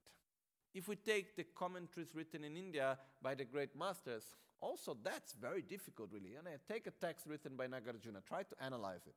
[0.73, 4.23] If we take the commentaries written in India by the great masters,
[4.59, 6.35] also that's very difficult really.
[6.35, 9.15] And I take a text written by Nagarjuna, try to analyze it.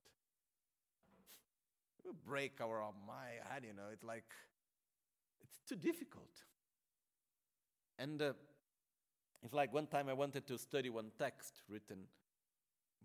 [2.04, 4.30] We break our my head, you know, it's like
[5.42, 6.42] it's too difficult.
[7.98, 8.32] And uh,
[9.42, 12.00] it's like one time I wanted to study one text written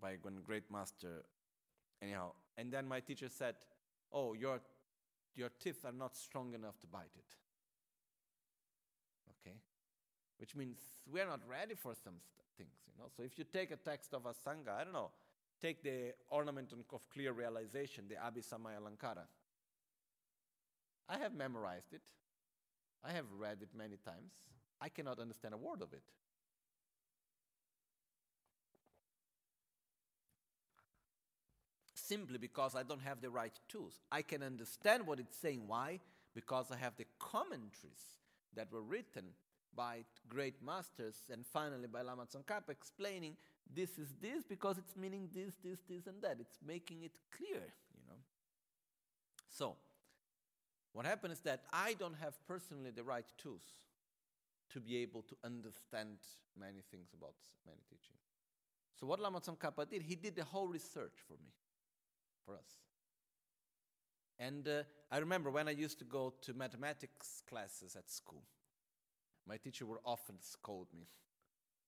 [0.01, 1.23] by one great master,
[2.01, 3.55] anyhow, and then my teacher said,
[4.11, 4.59] "Oh, your
[5.35, 7.35] your teeth are not strong enough to bite it."
[9.31, 9.57] Okay,
[10.37, 10.79] which means
[11.11, 13.09] we are not ready for some st- things, you know.
[13.15, 15.11] So if you take a text of Asanga, I don't know,
[15.61, 19.27] take the ornament of clear realization, the Abhisamaya Alankara.
[21.07, 22.01] I have memorized it.
[23.03, 24.33] I have read it many times.
[24.81, 26.03] I cannot understand a word of it.
[32.09, 33.99] Simply because I don't have the right tools.
[34.11, 35.63] I can understand what it's saying.
[35.67, 35.99] Why?
[36.33, 38.03] Because I have the commentaries
[38.55, 39.25] that were written
[39.75, 43.37] by great masters and finally by Lama Tsongkhapa explaining
[43.71, 46.37] this is this because it's meaning this, this, this, and that.
[46.39, 47.61] It's making it clear,
[47.93, 48.17] you know.
[49.47, 49.75] So,
[50.93, 53.61] what happened is that I don't have personally the right tools
[54.73, 56.17] to be able to understand
[56.59, 57.35] many things about
[57.67, 58.23] many teachings.
[58.99, 61.53] So what Lama Tsongkhapa did, he did the whole research for me,
[62.49, 62.77] for us.
[64.39, 68.43] And uh, I remember when I used to go to mathematics classes at school,
[69.47, 71.07] my teacher would often scold me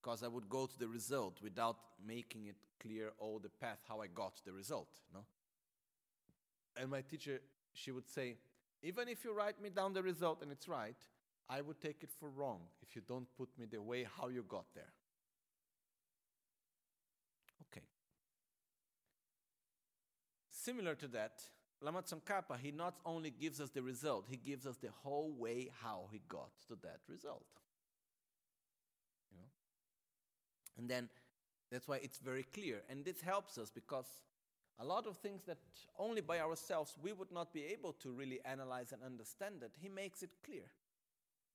[0.02, 4.00] because I would go to the result without making it clear all the path how
[4.00, 5.24] I got the result, no?
[6.76, 7.40] And my teacher,
[7.72, 8.36] she would say,
[8.82, 10.96] even if you write me down the result and it's right,
[11.48, 14.42] I would take it for wrong if you don't put me the way how you
[14.48, 14.92] got there.
[17.62, 17.82] Okay.
[20.64, 21.42] Similar to that,
[21.80, 25.70] Lama Tsongkhapa, he not only gives us the result, he gives us the whole way
[25.82, 27.46] how he got to that result.
[29.32, 29.48] You know?
[30.78, 31.08] And then
[31.72, 32.82] that's why it's very clear.
[32.88, 34.06] And this helps us because
[34.78, 35.58] a lot of things that
[35.98, 39.88] only by ourselves we would not be able to really analyze and understand it, he
[39.88, 40.70] makes it clear.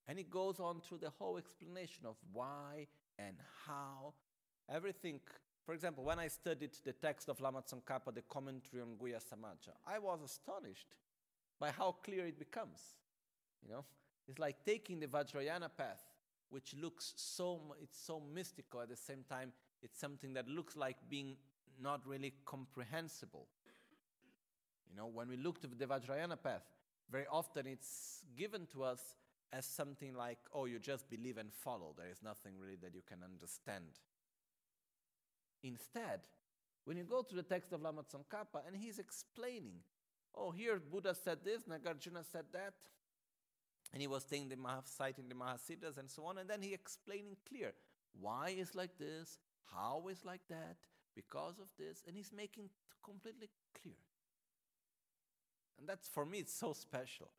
[0.10, 4.16] And he goes on through the whole explanation of why and how
[4.70, 5.22] everything.
[5.68, 9.74] For example, when I studied the text of Lama Tsongkhapa, the commentary on Guhya Samaja,
[9.86, 10.96] I was astonished
[11.60, 12.80] by how clear it becomes.
[13.62, 13.86] You know,
[14.30, 16.02] it's like taking the Vajrayana path,
[16.50, 19.52] which looks so it's so mystical at the same time.
[19.82, 21.36] It's something that looks like being
[21.84, 23.50] not really comprehensible.
[24.90, 26.64] You know, when we look to the Vajrayana path,
[27.12, 29.18] very often it's given to us
[29.52, 31.94] as something like, oh, you just believe and follow.
[31.98, 34.00] There is nothing really that you can understand.
[35.64, 36.22] Instead,
[36.86, 39.80] when you go to the text of Lama Tsongkhapa and he's explaining,
[40.36, 42.74] oh, here Buddha said this, Nagarjuna said that,
[43.94, 47.38] and he was saying the citing the Mahasiddhas and so on, and then he explaining
[47.48, 47.74] clear
[48.20, 49.40] why is like this,
[49.74, 50.78] how is like that,
[51.16, 52.70] because of this, and he's making
[53.04, 53.50] completely
[53.82, 53.96] clear.
[55.80, 57.30] And that's for me, it's so special.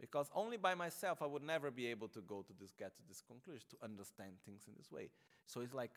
[0.00, 3.02] Because only by myself I would never be able to go to this, get to
[3.08, 5.10] this conclusion, to understand things in this way.
[5.46, 5.92] So it's like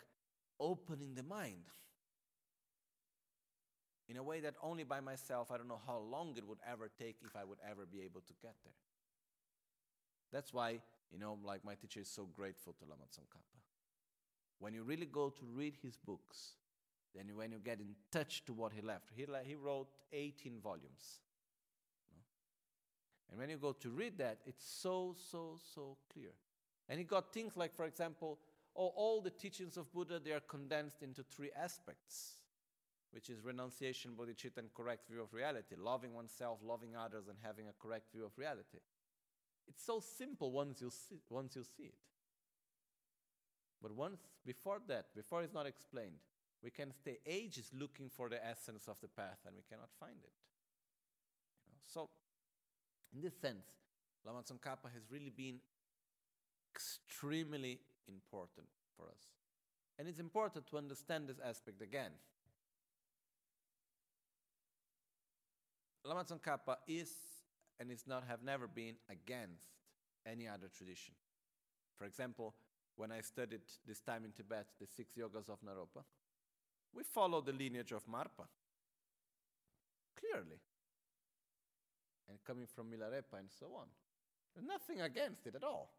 [0.59, 1.69] opening the mind
[4.07, 6.89] in a way that only by myself I don't know how long it would ever
[6.97, 8.73] take if I would ever be able to get there.
[10.31, 10.79] That's why,
[11.11, 13.59] you know, like my teacher is so grateful to Lama Tsongkhapa.
[14.59, 16.55] When you really go to read his books,
[17.15, 21.19] then when you get in touch to what he left, he, he wrote 18 volumes.
[23.29, 26.31] And when you go to read that, it's so, so, so clear.
[26.87, 28.39] And he got things like, for example,
[28.75, 32.33] oh, all the teachings of Buddha, they are condensed into three aspects,
[33.11, 35.75] which is renunciation, bodhicitta, and correct view of reality.
[35.77, 38.79] Loving oneself, loving others, and having a correct view of reality.
[39.67, 41.97] It's so simple once you see, once you see it.
[43.81, 46.17] But once before that, before it's not explained,
[46.63, 50.17] we can stay ages looking for the essence of the path and we cannot find
[50.23, 50.33] it.
[51.65, 51.81] You know?
[51.83, 52.09] So
[53.13, 53.65] in this sense,
[54.25, 55.59] Lama Tsongkhapa has really been
[56.73, 59.23] extremely important for us.
[59.97, 62.11] And it's important to understand this aspect again.
[66.03, 67.11] Lama Tsongkhapa is
[67.79, 69.63] and is not have never been against
[70.25, 71.13] any other tradition.
[71.97, 72.53] For example,
[72.95, 76.03] when I studied this time in Tibet, the six yogas of Naropa,
[76.93, 78.47] we follow the lineage of Marpa
[80.19, 80.59] clearly.
[82.29, 83.87] And coming from Milarepa and so on.
[84.53, 85.91] There's nothing against it at all.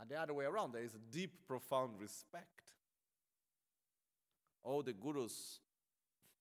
[0.00, 2.72] And the other way around, there is a deep, profound respect.
[4.62, 5.60] All the gurus,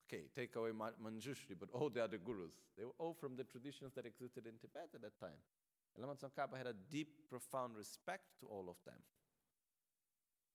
[0.08, 3.94] okay, take away Manjushri, but all the other gurus, they were all from the traditions
[3.96, 5.38] that existed in Tibet at that time.
[5.96, 9.02] And Lama Tsongkhapa had a deep, profound respect to all of them.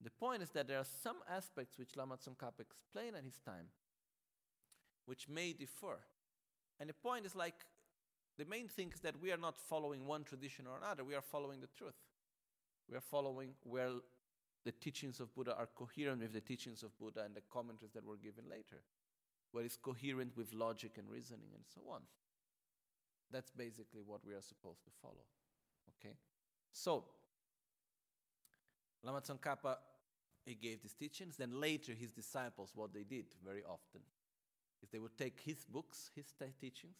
[0.03, 3.67] The point is that there are some aspects which Lama Tsongkhapa explained at his time
[5.09, 5.99] which may differ.
[6.79, 7.65] And the point is like
[8.37, 11.23] the main thing is that we are not following one tradition or another, we are
[11.23, 11.95] following the truth.
[12.91, 13.91] We are following where
[14.65, 18.05] the teachings of Buddha are coherent with the teachings of Buddha and the commentaries that
[18.05, 18.83] were given later,
[19.53, 22.01] where it's coherent with logic and reasoning and so on.
[23.31, 25.25] That's basically what we are supposed to follow.
[26.01, 26.15] Okay?
[26.73, 27.05] So,
[29.03, 29.77] Lama Tsongkhapa,
[30.45, 31.37] he gave these teachings.
[31.37, 34.01] Then later, his disciples, what they did very often
[34.83, 36.97] is they would take his books, his teachings,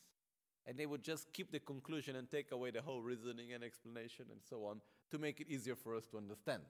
[0.67, 4.27] and they would just keep the conclusion and take away the whole reasoning and explanation
[4.31, 4.81] and so on
[5.11, 6.63] to make it easier for us to understand.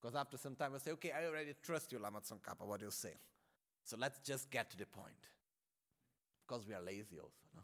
[0.00, 2.90] Because after some time, I say, okay, I already trust you, Lama Tsongkhapa, what you
[2.90, 3.14] say?
[3.84, 5.14] So let's just get to the point.
[6.46, 7.44] Because we are lazy also.
[7.54, 7.62] No?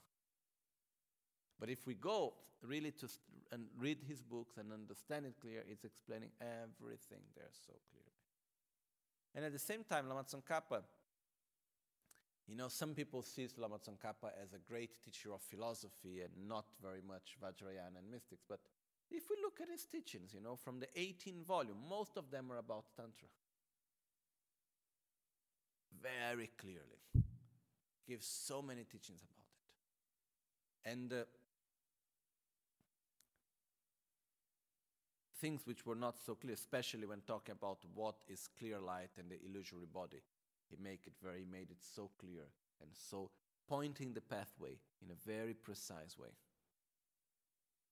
[1.59, 3.21] But if we go really to st-
[3.51, 8.13] and read his books and understand it clear, it's explaining everything there so clearly.
[9.35, 10.83] And at the same time, Lama Tsongkhapa,
[12.49, 16.65] you know, some people see Lama Tsongkhapa as a great teacher of philosophy and not
[16.83, 18.43] very much Vajrayana and mystics.
[18.49, 18.61] But
[19.11, 22.51] if we look at his teachings, you know, from the 18 volume, most of them
[22.51, 23.29] are about Tantra.
[26.03, 27.27] Very clearly.
[28.07, 29.45] Gives so many teachings about
[30.87, 30.91] it.
[30.91, 31.25] And uh,
[35.39, 39.31] things which were not so clear, especially when talking about what is clear light and
[39.31, 40.23] the illusory body.
[40.69, 43.31] He make it very, made it so clear and so
[43.69, 46.33] pointing the pathway in a very precise way,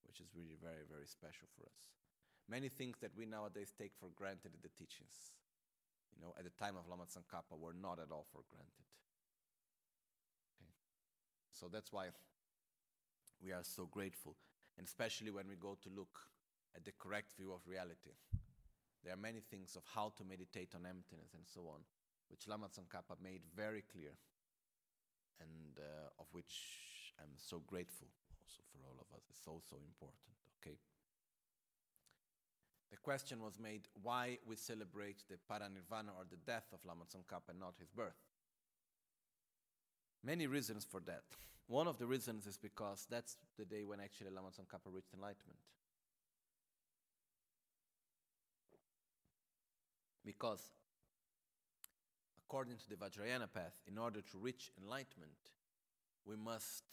[0.07, 1.81] which is really very, very special for us.
[2.49, 5.33] Many things that we nowadays take for granted in the teachings,
[6.14, 8.87] you know, at the time of Lama Tsongkhapa were not at all for granted.
[10.57, 10.70] Okay.
[11.51, 12.09] So that's why
[13.43, 14.37] we are so grateful,
[14.79, 16.20] and especially when we go to look
[16.74, 18.14] at the correct view of reality.
[19.05, 21.81] There are many things of how to meditate on emptiness and so on,
[22.29, 24.12] which Lama Tsongkhapa made very clear,
[25.41, 28.09] and uh, of which I'm so grateful
[28.41, 29.24] also for all of us.
[29.31, 30.79] It's so, so important, okay?
[32.91, 37.51] The question was made why we celebrate the paranirvana or the death of Lama Tsongkhapa
[37.51, 38.20] and not his birth.
[40.24, 41.22] Many reasons for that.
[41.66, 45.59] One of the reasons is because that's the day when actually Lama Tsongkhapa reached enlightenment.
[50.24, 50.70] Because
[52.47, 55.51] according to the Vajrayana path, in order to reach enlightenment,
[56.24, 56.84] we must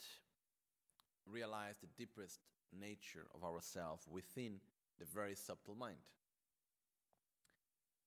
[1.30, 2.40] realize the deepest
[2.76, 4.58] nature of ourselves within
[4.98, 6.02] the very subtle mind.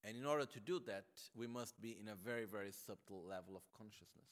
[0.04, 3.56] And in order to do that, we must be in a very, very subtle level
[3.56, 4.30] of consciousness.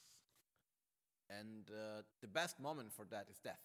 [1.29, 3.63] And uh, the best moment for that is death.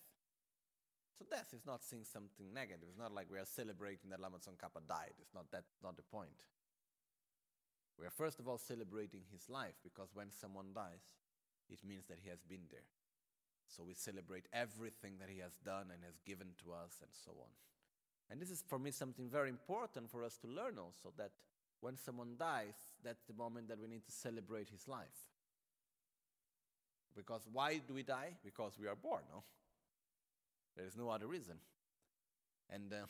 [1.18, 2.88] So death is not seeing something negative.
[2.88, 5.12] It's not like we are celebrating that Lama Tsongkhapa died.
[5.20, 6.38] It's not that not the point.
[8.00, 11.04] We are first of all celebrating his life because when someone dies,
[11.68, 12.88] it means that he has been there.
[13.68, 17.32] So we celebrate everything that he has done and has given to us and so
[17.32, 17.52] on.
[18.30, 21.32] And this is for me something very important for us to learn also that
[21.80, 22.74] when someone dies,
[23.04, 25.28] that's the moment that we need to celebrate his life.
[27.14, 28.34] Because why do we die?
[28.42, 29.42] Because we are born, no?
[30.76, 31.56] There is no other reason.
[32.70, 33.06] And uh,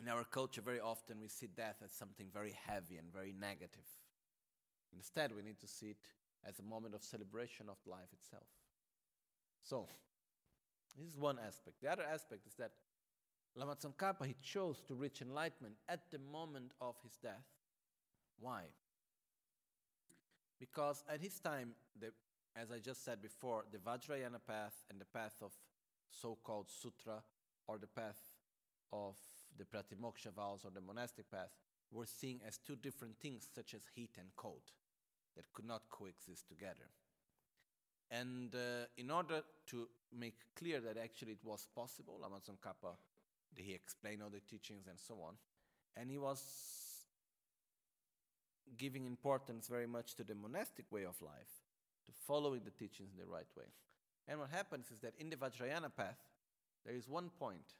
[0.00, 3.86] in our culture, very often we see death as something very heavy and very negative.
[4.94, 5.96] Instead, we need to see it
[6.46, 8.46] as a moment of celebration of life itself.
[9.62, 9.88] So,
[10.98, 11.80] this is one aspect.
[11.82, 12.72] The other aspect is that
[13.56, 17.46] Lama Tsongkhapa, he chose to reach enlightenment at the moment of his death.
[18.38, 18.64] Why?
[20.60, 22.12] Because at his time, the,
[22.54, 25.52] as I just said before, the Vajrayana path and the path of
[26.10, 27.22] so called sutra
[27.66, 28.18] or the path
[28.92, 29.16] of
[29.56, 31.50] the pratimoksha vows or the monastic path
[31.92, 34.72] were seen as two different things, such as heat and cold,
[35.36, 36.90] that could not coexist together.
[38.10, 42.94] And uh, in order to make clear that actually it was possible, Lama Tsongkhapa,
[43.56, 45.34] he explained all the teachings and so on.
[45.96, 46.42] And he was
[48.76, 51.64] giving importance very much to the monastic way of life,
[52.06, 53.64] to following the teachings in the right way.
[54.28, 56.18] And what happens is that in the Vajrayana path,
[56.84, 57.74] there is one point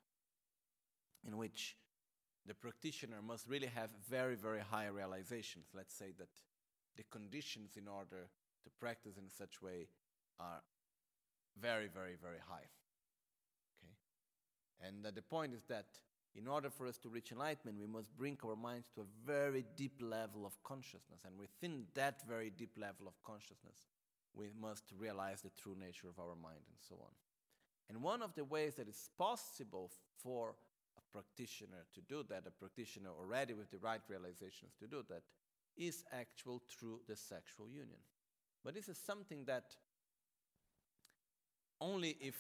[1.27, 1.77] in which
[2.47, 5.67] the practitioner must really have very, very high realizations.
[5.75, 6.29] Let's say that
[6.97, 8.29] the conditions in order
[8.65, 9.89] to practice in such way
[10.39, 10.63] are
[11.61, 12.69] very, very, very high.
[13.83, 14.89] Okay?
[14.89, 15.87] And uh, the point is that
[16.35, 19.65] in order for us to reach enlightenment, we must bring our minds to a very
[19.75, 21.23] deep level of consciousness.
[21.25, 23.89] And within that very deep level of consciousness,
[24.35, 27.13] we must realize the true nature of our mind and so on.
[27.89, 29.91] And one of the ways that is possible
[30.23, 30.57] for
[31.17, 35.23] practitioner to do that, a practitioner already with the right realizations to do that,
[35.77, 38.01] is actual through the sexual union.
[38.65, 39.65] But this is something that
[41.81, 42.35] only if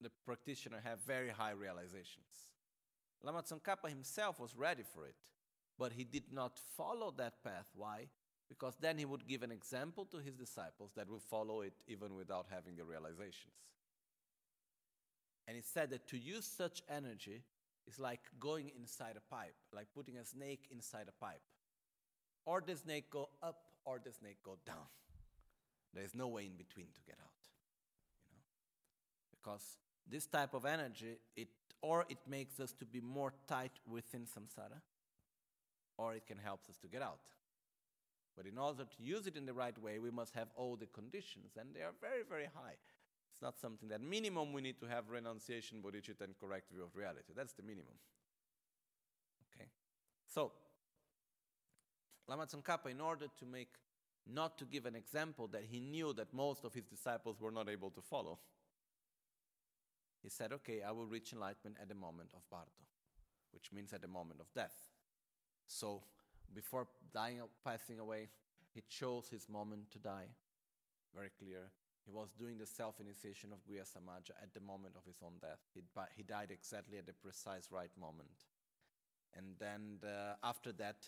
[0.00, 2.52] the practitioner have very high realizations.
[3.22, 5.16] Lama Tsongkhapa himself was ready for it,
[5.78, 7.66] but he did not follow that path.
[7.74, 8.08] Why?
[8.48, 12.14] Because then he would give an example to his disciples that will follow it even
[12.14, 13.58] without having the realizations.
[15.46, 17.42] And he said that to use such energy
[17.88, 21.40] is like going inside a pipe, like putting a snake inside a pipe.
[22.44, 24.88] Or the snake go up or the snake go down.
[25.94, 27.40] There is no way in between to get out.
[28.30, 28.44] You know?
[29.32, 29.78] Because
[30.10, 31.48] this type of energy, it
[31.80, 34.80] or it makes us to be more tight within samsara,
[35.96, 37.20] or it can help us to get out.
[38.36, 40.86] But in order to use it in the right way, we must have all the
[40.86, 42.76] conditions, and they are very, very high.
[43.38, 46.96] It's not something that minimum we need to have renunciation, bodhicitta, and correct view of
[46.96, 47.32] reality.
[47.36, 47.94] That's the minimum.
[49.54, 49.68] Okay?
[50.26, 50.50] So,
[52.26, 53.68] Lama Tsongkhapa, in order to make,
[54.26, 57.68] not to give an example that he knew that most of his disciples were not
[57.68, 58.40] able to follow,
[60.20, 62.72] he said, Okay, I will reach enlightenment at the moment of Bardo,
[63.52, 64.74] which means at the moment of death.
[65.68, 66.02] So,
[66.52, 68.30] before dying, passing away,
[68.74, 70.26] he chose his moment to die.
[71.14, 71.70] Very clear.
[72.08, 75.34] He was doing the self initiation of Guhya Samaja at the moment of his own
[75.42, 75.60] death.
[75.74, 75.82] He,
[76.16, 78.46] he died exactly at the precise right moment.
[79.36, 81.06] And then uh, after that,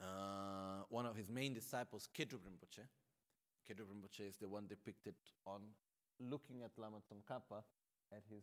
[0.00, 2.82] uh, one of his main disciples, Kedrup Rinpoche,
[3.70, 5.14] Kedrup Rinpoche is the one depicted
[5.46, 5.60] on
[6.18, 7.62] looking at Lama Tsongkhapa
[8.12, 8.42] at his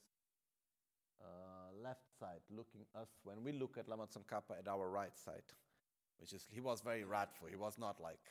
[1.21, 5.51] uh, left side, looking us when we look at Lama Tsongkhapa at our right side,
[6.17, 7.49] which is he was very wrathful.
[7.49, 8.23] He was not like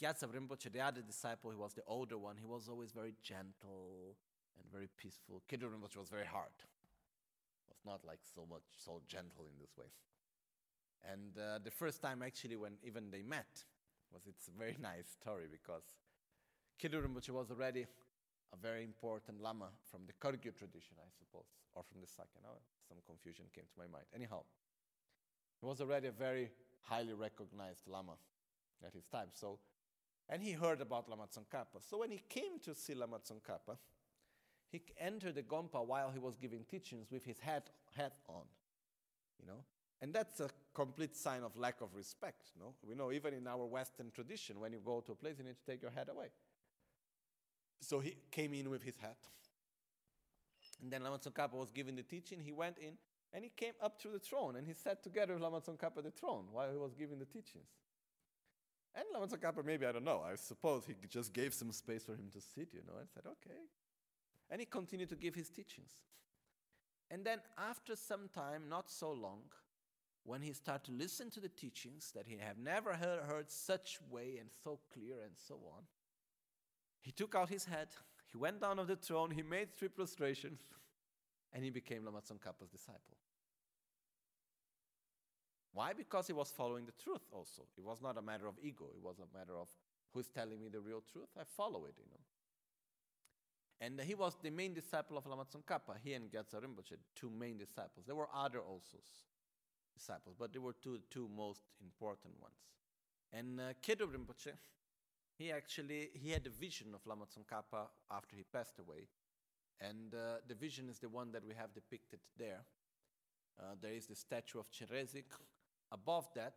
[0.00, 2.36] Gyaltsab Rinpoche, the other disciple, he was the older one.
[2.36, 4.16] He was always very gentle
[4.56, 5.42] and very peaceful.
[5.50, 6.54] Kedrup Rinpoche was very hard.
[7.68, 9.90] Was not like so much so gentle in this way.
[11.10, 13.64] And uh, the first time actually when even they met
[14.12, 15.82] was it's a very nice story because
[16.80, 17.86] Kedrup Rinpoche was already
[18.52, 22.40] a very important lama from the Kagyu tradition, I suppose, or from the Sakya.
[22.42, 22.56] Now
[22.88, 24.06] some confusion came to my mind.
[24.14, 24.42] Anyhow,
[25.60, 26.50] he was already a very
[26.82, 28.14] highly recognized lama
[28.86, 29.28] at his time.
[29.34, 29.58] So,
[30.28, 31.82] and he heard about Lama Tsongkhapa.
[31.88, 33.76] So when he came to see Lama Tsongkhapa,
[34.70, 38.44] he entered the Gompa while he was giving teachings with his hat, hat on,
[39.40, 39.64] you know.
[40.00, 42.74] And that's a complete sign of lack of respect, no?
[42.86, 45.56] We know even in our Western tradition, when you go to a place, you need
[45.56, 46.28] to take your hat away.
[47.80, 49.16] So he came in with his hat.
[50.82, 52.38] And then Lama Tsongkhapa was giving the teaching.
[52.40, 52.98] He went in
[53.32, 56.04] and he came up to the throne and he sat together with Lama Tsongkhapa at
[56.04, 57.68] the throne while he was giving the teachings.
[58.98, 62.12] And Lama Tsongkhapa, maybe, I don't know, I suppose he just gave some space for
[62.12, 63.60] him to sit, you know, and said, okay.
[64.50, 65.92] And he continued to give his teachings.
[67.08, 69.42] And then after some time, not so long,
[70.24, 73.98] when he started to listen to the teachings that he had never heard, heard such
[74.10, 75.84] way and so clear and so on,
[77.00, 77.88] he took out his head,
[78.32, 80.60] he went down of the throne, he made three prostrations,
[81.52, 83.16] and he became Lama Tsongkhapa's disciple.
[85.72, 85.92] Why?
[85.92, 87.62] Because he was following the truth also.
[87.76, 89.68] It was not a matter of ego, it was a matter of
[90.12, 92.20] who's telling me the real truth, I follow it, you know.
[93.80, 97.56] And he was the main disciple of Lama Tsongkhapa, he and Gyaltsab Rinpoche, two main
[97.58, 98.06] disciples.
[98.06, 98.98] There were other also
[99.96, 102.56] disciples, but they were two two most important ones.
[103.32, 104.54] And uh, Kedrup Rinpoche,
[105.38, 109.06] he actually he had a vision of Lama Tsongkhapa after he passed away,
[109.80, 112.64] and uh, the vision is the one that we have depicted there.
[113.60, 115.24] Uh, there is the statue of Chenrezig.
[115.90, 116.54] Above that,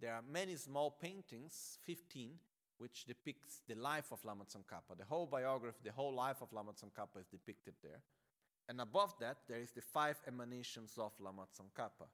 [0.00, 2.32] there are many small paintings, 15,
[2.78, 4.98] which depicts the life of Lama Tsongkhapa.
[4.98, 8.02] The whole biography, the whole life of Lama Tsongkhapa is depicted there.
[8.68, 12.06] And above that, there is the five emanations of Lama Tsongkhapa,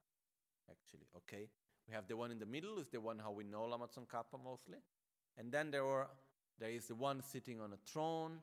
[0.70, 1.48] actually, okay?
[1.88, 4.42] We have the one in the middle, is the one how we know Lama Tsongkhapa
[4.44, 4.78] mostly.
[5.38, 6.08] And then there were
[6.60, 8.38] there is the one sitting on a throne,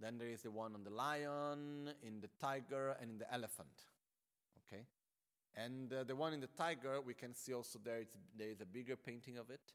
[0.00, 3.86] then there is the one on the lion, in the tiger, and in the elephant.
[4.66, 4.82] Okay?
[5.56, 8.02] And uh, the one in the tiger, we can see also there,
[8.36, 9.72] there is a bigger painting of it,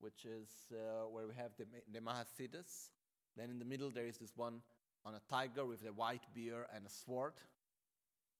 [0.00, 2.90] which is uh, where we have the, the Mahasiddhas.
[3.36, 4.60] Then in the middle, there is this one
[5.04, 7.34] on a tiger with a white beard and a sword.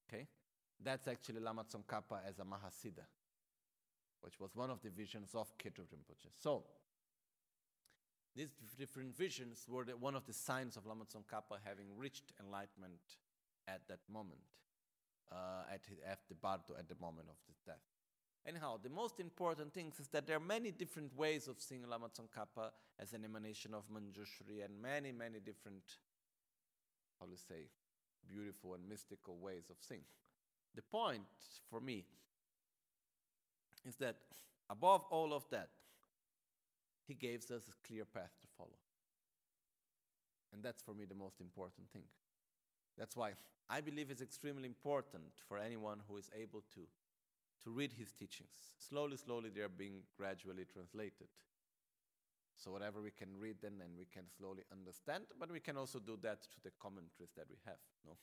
[0.08, 0.26] Okay?
[0.82, 3.06] That's actually Lama Tsongkhapa as a Mahasiddha,
[4.20, 6.30] which was one of the visions of Khedrub Rinpoche.
[6.40, 6.64] So,
[8.34, 13.18] these different visions were the, one of the signs of Lama Tsongkhapa having reached enlightenment
[13.68, 14.40] at that moment,
[15.32, 17.82] uh, at, at the Bardo, at the moment of his death.
[18.46, 22.08] Anyhow, the most important thing is that there are many different ways of seeing Lama
[22.08, 22.70] Tsongkhapa
[23.00, 25.82] as an emanation of Manjushri and many, many different,
[27.18, 27.68] how to say,
[28.28, 30.04] beautiful and mystical ways of seeing.
[30.74, 31.22] The point
[31.70, 32.04] for me
[33.86, 34.16] is that
[34.68, 35.68] above all of that,
[37.06, 38.78] he gives us a clear path to follow.
[40.52, 42.04] And that's for me the most important thing.
[42.98, 43.32] That's why
[43.68, 46.80] I believe it's extremely important for anyone who is able to,
[47.64, 48.54] to read his teachings.
[48.78, 51.28] Slowly, slowly, they are being gradually translated.
[52.56, 55.98] So, whatever we can read then, and we can slowly understand, but we can also
[55.98, 57.82] do that to the commentaries that we have.
[58.06, 58.16] No?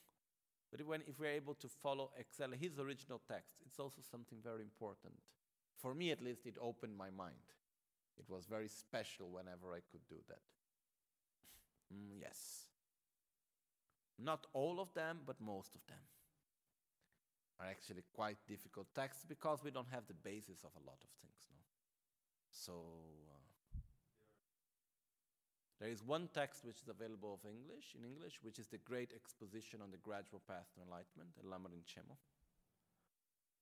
[0.70, 4.62] But when, if we're able to follow Excel, his original text, it's also something very
[4.62, 5.12] important.
[5.76, 7.44] For me, at least, it opened my mind.
[8.18, 10.40] It was very special whenever I could do that.
[11.92, 12.71] Mm, yes.
[14.18, 16.02] Not all of them, but most of them
[17.60, 21.10] are actually quite difficult texts because we don't have the basis of a lot of
[21.20, 21.46] things.
[21.50, 21.60] No?
[22.50, 22.72] So
[23.30, 23.78] uh,
[25.80, 29.12] there is one text which is available of English in English, which is the Great
[29.14, 32.18] Exposition on the Gradual Path to Enlightenment, El Lamrim Chenmo.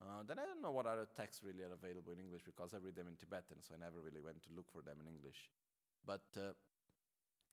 [0.00, 2.80] Uh, then I don't know what other texts really are available in English because I
[2.80, 5.52] read them in Tibetan, so I never really went to look for them in English.
[6.08, 6.56] But uh,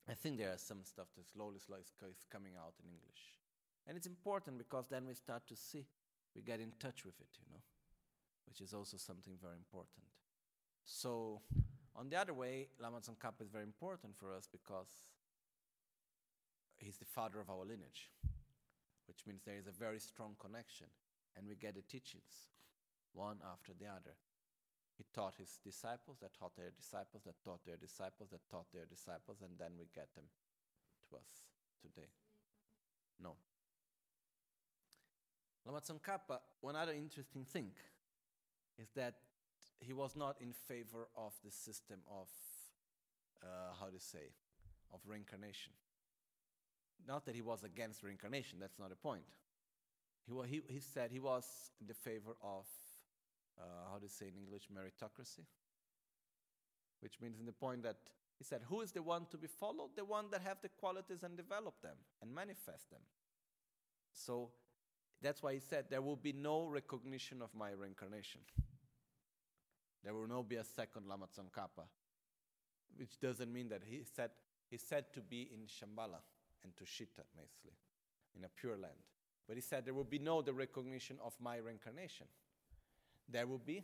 [0.10, 3.36] I think there are some stuff that slowly, slowly is coming out in English.
[3.86, 5.86] And it's important because then we start to see,
[6.36, 7.62] we get in touch with it, you know,
[8.48, 10.08] which is also something very important.
[10.86, 11.42] So,
[11.96, 14.88] on the other way, Lama Tsongkhapa is very important for us because
[16.78, 18.12] he's the father of our lineage,
[19.08, 20.88] which means there is a very strong connection
[21.36, 22.48] and we get the teachings
[23.14, 24.16] one after the other.
[24.98, 28.86] He taught his disciples, that taught their disciples, that taught their disciples, that taught their
[28.86, 30.26] disciples, and then we get them
[31.10, 31.30] to us
[31.82, 32.10] today.
[33.22, 33.36] No.
[35.66, 37.72] Lama Tsongkhapa, one other interesting thing
[38.80, 39.16] is that
[39.80, 42.28] he was not in favor of the system of,
[43.44, 44.34] uh, how to say,
[44.94, 45.74] of reincarnation.
[47.08, 49.24] Not that he was against reincarnation, that's not the point.
[50.26, 51.46] He, he, he said he was
[51.80, 52.66] in the favor of,
[53.60, 55.46] uh, how to say in English, meritocracy,
[57.02, 57.98] which means in the point that
[58.38, 59.90] he said, who is the one to be followed?
[59.96, 63.02] The one that have the qualities and develop them and manifest them.
[64.14, 64.52] So
[65.22, 68.42] that's why he said there will be no recognition of my reincarnation.
[70.04, 71.86] There will not be a second Lama Tsongkhapa,
[72.96, 74.30] which doesn't mean that he said
[74.70, 76.20] he said to be in Shambhala
[76.64, 77.72] and Tushita, mostly,
[78.36, 79.00] in a pure land.
[79.48, 82.28] But he said there will be no the recognition of my reincarnation.
[83.30, 83.84] There will be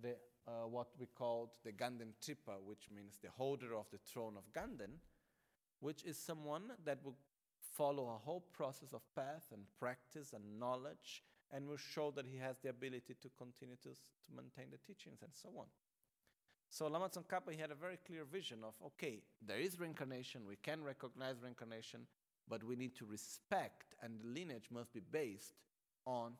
[0.00, 0.16] the,
[0.46, 4.52] uh, what we called the Ganden Tripa, which means the holder of the throne of
[4.52, 4.98] Ganden,
[5.80, 7.16] which is someone that will
[7.76, 11.22] follow a whole process of path and practice and knowledge
[11.52, 15.22] and will show that he has the ability to continue to, to maintain the teachings
[15.22, 15.66] and so on.
[16.68, 20.56] So Lama Tsongkhapa, he had a very clear vision of, okay, there is reincarnation, we
[20.56, 22.06] can recognize reincarnation,
[22.48, 25.54] but we need to respect, and the lineage must be based
[26.06, 26.32] on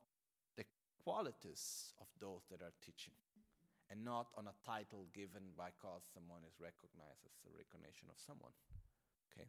[1.06, 3.14] qualities of those that are teaching,
[3.86, 8.18] and not on a title given by because someone is recognized as a recognition of
[8.18, 8.50] someone.
[9.30, 9.46] Okay?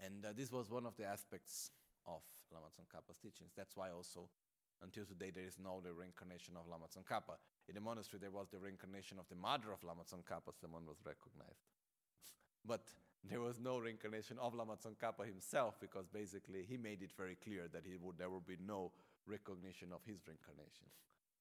[0.00, 1.68] And uh, this was one of the aspects
[2.08, 3.52] of Lama Tsongkhapa's teachings.
[3.52, 4.32] That's why also,
[4.80, 7.36] until today, there is no the reincarnation of Lama Tsongkhapa.
[7.68, 11.04] In the monastery, there was the reincarnation of the mother of Lama Tsongkhapa, someone was
[11.04, 11.68] recognized.
[12.64, 12.88] but
[13.28, 17.68] there was no reincarnation of Lama Tsongkhapa himself because basically he made it very clear
[17.72, 18.92] that he would, there would be no
[19.26, 20.86] recognition of his reincarnation.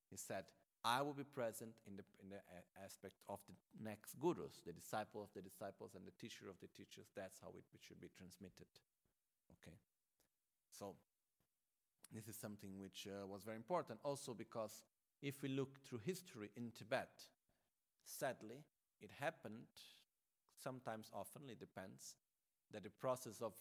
[0.09, 0.45] He said,
[0.86, 2.41] I will be present in the, in the
[2.77, 6.69] aspect of the next gurus, the disciple of the disciples and the teacher of the
[6.77, 7.09] teachers.
[7.15, 8.69] That's how it, it should be transmitted.
[9.57, 9.77] Okay?
[10.69, 10.93] So,
[12.13, 14.83] this is something which uh, was very important also because
[15.21, 17.09] if we look through history in Tibet,
[18.05, 18.61] sadly,
[19.01, 19.65] it happened
[20.61, 22.15] sometimes, often, it depends,
[22.71, 23.53] that the process of,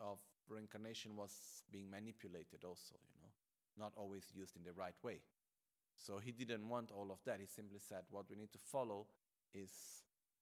[0.00, 3.21] of reincarnation was being manipulated also, you know,
[3.78, 5.20] not always used in the right way.
[5.96, 7.40] So he didn't want all of that.
[7.40, 9.06] He simply said, what we need to follow
[9.54, 9.70] is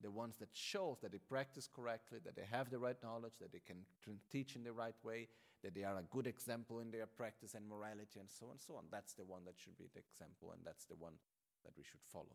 [0.00, 3.52] the ones that shows that they practice correctly, that they have the right knowledge, that
[3.52, 3.84] they can
[4.32, 5.28] teach in the right way,
[5.62, 8.60] that they are a good example in their practice and morality, and so on and
[8.60, 8.84] so on.
[8.90, 11.20] That's the one that should be the example, and that's the one
[11.64, 12.32] that we should follow.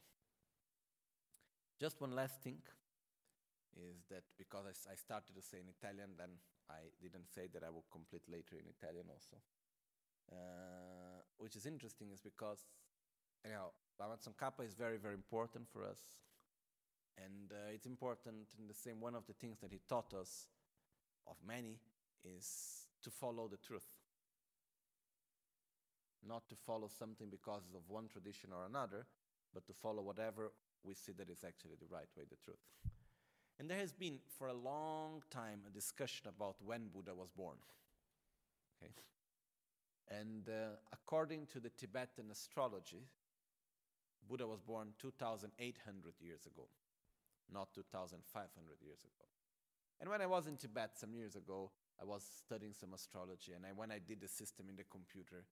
[1.81, 2.61] Just one last thing
[3.75, 6.37] is that because I, I started to say in Italian, then
[6.69, 9.41] I didn't say that I will complete later in Italian also.
[10.31, 12.65] Uh, which is interesting is because,
[13.45, 13.69] anyhow,
[13.99, 15.99] Lama Tsongkhapa is very, very important for us.
[17.17, 20.47] And uh, it's important in the same, one of the things that he taught us,
[21.27, 21.79] of many,
[22.23, 23.85] is to follow the truth.
[26.27, 29.05] Not to follow something because of one tradition or another,
[29.53, 30.51] but to follow whatever
[30.83, 32.59] we see that is actually the right way, the truth.
[33.59, 37.55] And there has been for a long time a discussion about when Buddha was born.
[38.81, 38.91] Okay?
[40.09, 43.07] And uh, according to the Tibetan astrology,
[44.27, 46.67] Buddha was born 2,800 years ago,
[47.51, 48.21] not 2,500
[48.81, 49.25] years ago.
[49.99, 53.65] And when I was in Tibet some years ago, I was studying some astrology, and
[53.65, 55.45] I, when I did the system in the computer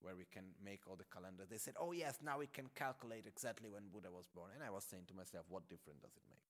[0.00, 3.26] where we can make all the calendars, they said, "Oh yes, now we can calculate
[3.26, 6.24] exactly when Buddha was born." And I was saying to myself, "What difference does it
[6.30, 6.40] make?"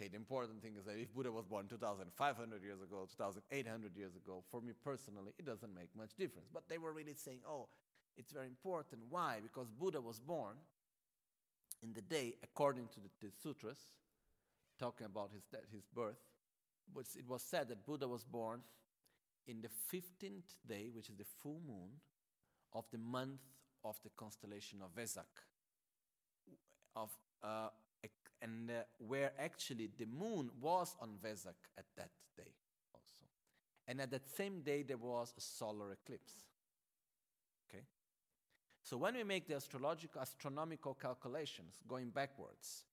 [0.00, 4.16] Okay, the important thing is that if Buddha was born 2,500 years ago, 2,800 years
[4.16, 6.48] ago, for me personally, it doesn't make much difference.
[6.50, 7.68] But they were really saying, oh,
[8.16, 9.02] it's very important.
[9.10, 9.40] Why?
[9.42, 10.56] Because Buddha was born
[11.82, 13.76] in the day, according to the, the sutras,
[14.78, 16.16] talking about his, his birth,
[16.96, 18.62] it was said that Buddha was born
[19.46, 21.90] in the 15th day, which is the full moon,
[22.72, 23.40] of the month
[23.84, 25.28] of the constellation of Vesak,
[26.96, 27.10] of
[27.42, 27.68] uh,
[28.42, 32.52] and uh, where actually the moon was on Vesak at that day
[32.94, 33.24] also.
[33.86, 36.32] And at that same day, there was a solar eclipse.
[37.68, 37.84] Okay?
[38.82, 42.84] So when we make the astrological, astronomical calculations going backwards,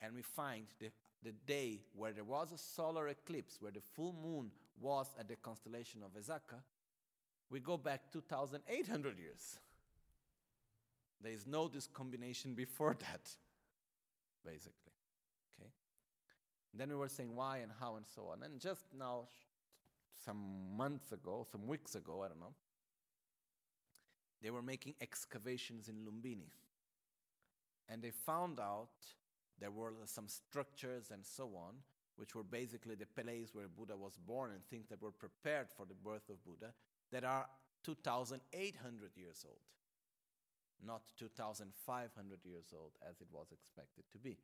[0.00, 0.90] and we find the,
[1.22, 5.36] the day where there was a solar eclipse, where the full moon was at the
[5.36, 6.60] constellation of Vesaka,
[7.50, 9.58] we go back 2,800 years.
[11.22, 13.30] There is no this combination before that
[14.44, 14.92] basically.
[15.54, 15.70] Okay?
[16.74, 18.42] Then we were saying why and how and so on.
[18.42, 19.28] And just now,
[20.24, 22.54] some months ago, some weeks ago, I don't know,
[24.42, 26.50] they were making excavations in Lumbini.
[27.88, 28.88] And they found out
[29.60, 31.74] there were some structures and so on,
[32.16, 35.86] which were basically the place where Buddha was born and things that were prepared for
[35.86, 36.72] the birth of Buddha
[37.10, 37.46] that are
[37.84, 39.58] 2,800 years old
[40.82, 41.70] not 2,500
[42.44, 44.38] years old as it was expected to be.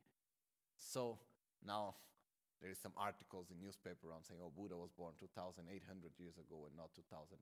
[0.75, 1.19] So
[1.63, 1.95] now
[2.63, 5.63] there is some articles in newspaper around saying, oh, Buddha was born 2,800
[6.19, 7.35] years ago and not 2,500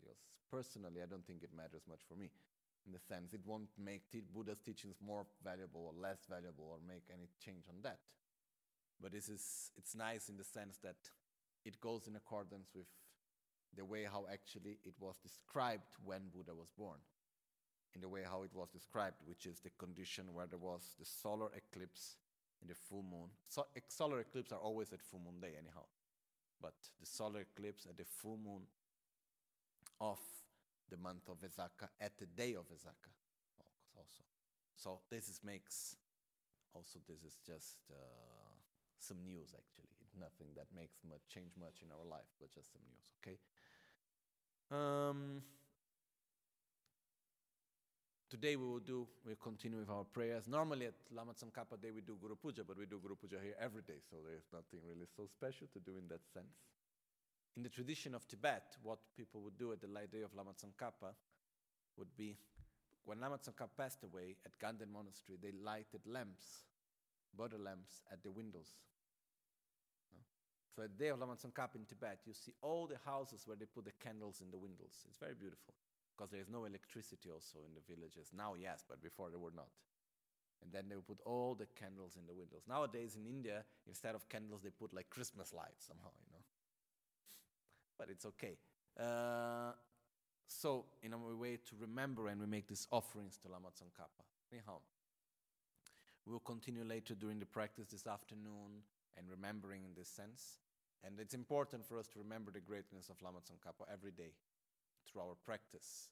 [0.00, 0.20] years.
[0.48, 2.32] Personally, I don't think it matters much for me
[2.86, 6.78] in the sense it won't make t- Buddha's teachings more valuable or less valuable or
[6.86, 8.00] make any change on that.
[9.00, 10.96] But this is, it's nice in the sense that
[11.64, 12.86] it goes in accordance with
[13.76, 16.98] the way how actually it was described when Buddha was born
[17.94, 21.04] in the way how it was described, which is the condition where there was the
[21.04, 22.16] solar eclipse
[22.60, 23.28] in the full moon.
[23.48, 25.84] So, solar eclipses are always at full moon day, anyhow.
[26.60, 28.62] But the solar eclipse at the full moon
[30.00, 30.18] of
[30.90, 33.10] the month of Vesaka at the day of Vesaka
[33.96, 34.22] also.
[34.76, 35.96] So this is makes
[36.74, 38.58] also this is just uh,
[38.98, 39.88] some news actually.
[40.18, 43.08] Nothing that makes much change much in our life, but just some news.
[43.22, 43.38] Okay.
[44.70, 45.42] Um,
[48.32, 50.48] Today we will do, we'll continue with our prayers.
[50.48, 53.52] Normally at Lama Tsongkhapa Day we do Guru Puja, but we do Guru Puja here
[53.60, 56.64] every day, so there's nothing really so special to do in that sense.
[57.58, 60.52] In the tradition of Tibet, what people would do at the light day of Lama
[60.56, 61.12] Tsongkhapa
[61.98, 62.38] would be
[63.04, 66.64] when Lama Tsongkhapa passed away at Ganden Monastery, they lighted lamps,
[67.36, 68.80] butter lamps, at the windows.
[70.74, 73.58] So at the day of Lama Tsongkhapa in Tibet, you see all the houses where
[73.58, 75.04] they put the candles in the windows.
[75.06, 75.74] It's very beautiful
[76.14, 78.30] because there is no electricity also in the villages.
[78.36, 79.72] Now, yes, but before there were not.
[80.62, 82.62] And then they would put all the candles in the windows.
[82.68, 86.44] Nowadays in India, instead of candles, they put like Christmas lights somehow, you know.
[87.98, 88.58] But it's okay.
[88.98, 89.72] Uh,
[90.46, 94.22] so, in a way to remember and we make these offerings to Lama Tsongkhapa.
[94.52, 94.78] Anyhow,
[96.26, 98.84] we will continue later during the practice this afternoon
[99.16, 100.58] and remembering in this sense.
[101.04, 104.30] And it's important for us to remember the greatness of Lama Tsongkhapa every day
[105.12, 106.08] through our practice.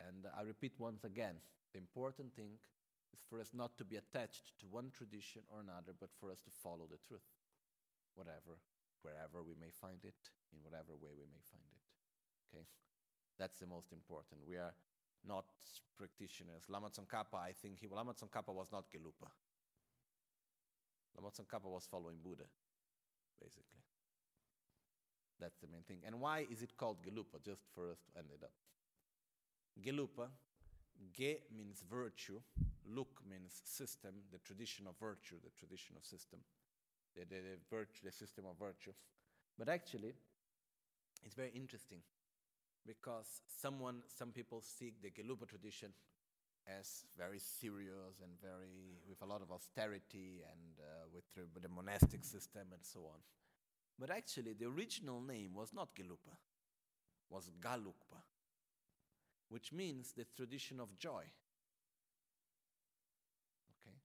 [0.00, 1.36] And I repeat once again
[1.72, 2.56] the important thing
[3.12, 6.40] is for us not to be attached to one tradition or another, but for us
[6.48, 7.28] to follow the truth,
[8.16, 8.58] whatever,
[9.02, 10.18] wherever we may find it,
[10.50, 11.84] in whatever way we may find it.
[12.50, 12.66] Okay?
[13.38, 14.40] That's the most important.
[14.48, 14.74] We are
[15.26, 15.46] not
[15.96, 16.64] practitioners.
[16.68, 19.30] Lama Tsongkhapa, I think he, Lama Tsongkhapa was not Gelupa.
[21.16, 22.44] Lama Tsongkhapa was following Buddha,
[23.40, 23.82] basically.
[25.40, 25.98] That's the main thing.
[26.06, 27.42] And why is it called Gelupa?
[27.44, 28.52] Just for us to end it up.
[29.82, 30.28] Gelupa,
[31.12, 32.40] Ge means virtue,
[32.86, 36.38] Luk means system, the tradition of virtue, the tradition of system,
[37.16, 38.92] the, the, the, virtue, the system of virtue.
[39.58, 40.14] But actually,
[41.24, 41.98] it's very interesting
[42.86, 45.92] because someone, some people seek the Gelupa tradition
[46.66, 51.62] as very serious and very with a lot of austerity and uh, with, the, with
[51.62, 53.20] the monastic system and so on.
[53.98, 56.36] But actually, the original name was not Gelupa,
[57.30, 58.22] was Galukpa,
[59.48, 61.22] which means the tradition of joy.
[63.70, 63.96] Okay.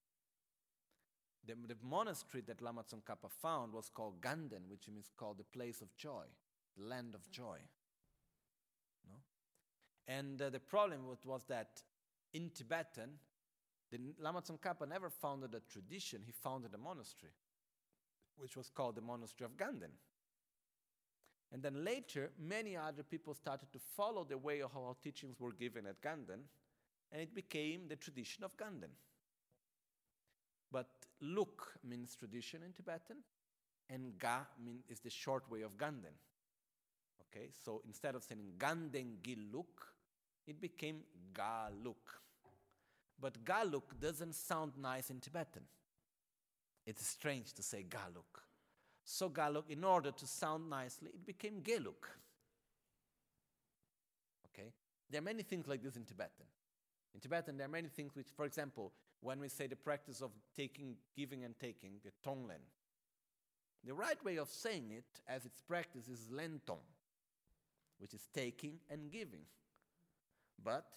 [1.48, 5.82] The, the monastery that Lama Tsongkhapa found was called Ganden, which means called the place
[5.82, 6.26] of joy,
[6.78, 7.58] the land of joy.
[9.08, 9.16] No?
[10.08, 11.82] And uh, the problem was, that
[12.32, 13.18] in Tibetan,
[13.92, 17.32] the Lama Tsongkhapa never founded a tradition, he founded a monastery
[18.40, 19.92] which was called the monastery of Ganden.
[21.52, 25.52] And then later, many other people started to follow the way of how teachings were
[25.52, 26.42] given at Ganden,
[27.12, 28.92] and it became the tradition of Ganden.
[30.72, 30.90] But
[31.22, 33.18] Luk means tradition in Tibetan,
[33.90, 36.14] and Ga mean, is the short way of Ganden.
[37.22, 39.94] Okay, so instead of saying Ganden Giluk,
[40.46, 41.02] it became
[41.34, 42.22] Galuk.
[43.20, 45.64] But Galuk doesn't sound nice in Tibetan.
[46.90, 48.42] It's strange to say Galuk.
[49.04, 52.10] So Galuk, in order to sound nicely, it became Geluk.
[54.48, 54.74] Okay?
[55.08, 56.48] There are many things like this in Tibetan.
[57.14, 60.32] In Tibetan, there are many things which, for example, when we say the practice of
[60.56, 62.64] taking, giving and taking, the tonglen,
[63.86, 66.82] the right way of saying it as its practice is lentong,
[68.00, 69.46] which is taking and giving.
[70.64, 70.88] But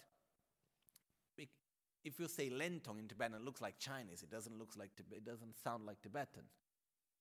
[2.04, 4.22] if you say Lentong in Tibetan, it looks like Chinese.
[4.22, 6.44] It doesn't look like it doesn't sound like Tibetan.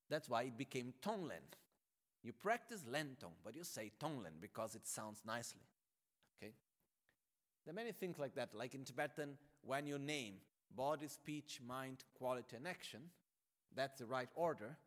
[0.10, 1.46] That's why it became Tonglen.
[2.24, 5.62] You practice Lentong, but you say Tonglen because it sounds nicely.
[6.38, 6.54] Okay?
[7.66, 8.54] There are many things like that.
[8.54, 10.36] Like in Tibetan, when you name
[10.76, 13.02] body, speech, mind, quality, and action,
[13.76, 14.78] that's the right order.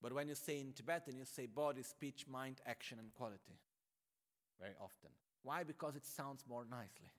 [0.00, 3.58] But when you say in Tibetan, you say body, speech, mind, action, and quality.
[4.60, 5.10] Very often.
[5.42, 5.64] Why?
[5.64, 7.10] Because it sounds more nicely.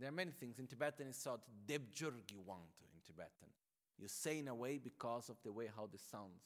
[0.00, 0.58] There are many things.
[0.58, 3.50] In Tibetan, it's called Debjurgiwantu in Tibetan.
[3.98, 6.42] You say in a way because of the way how this sounds,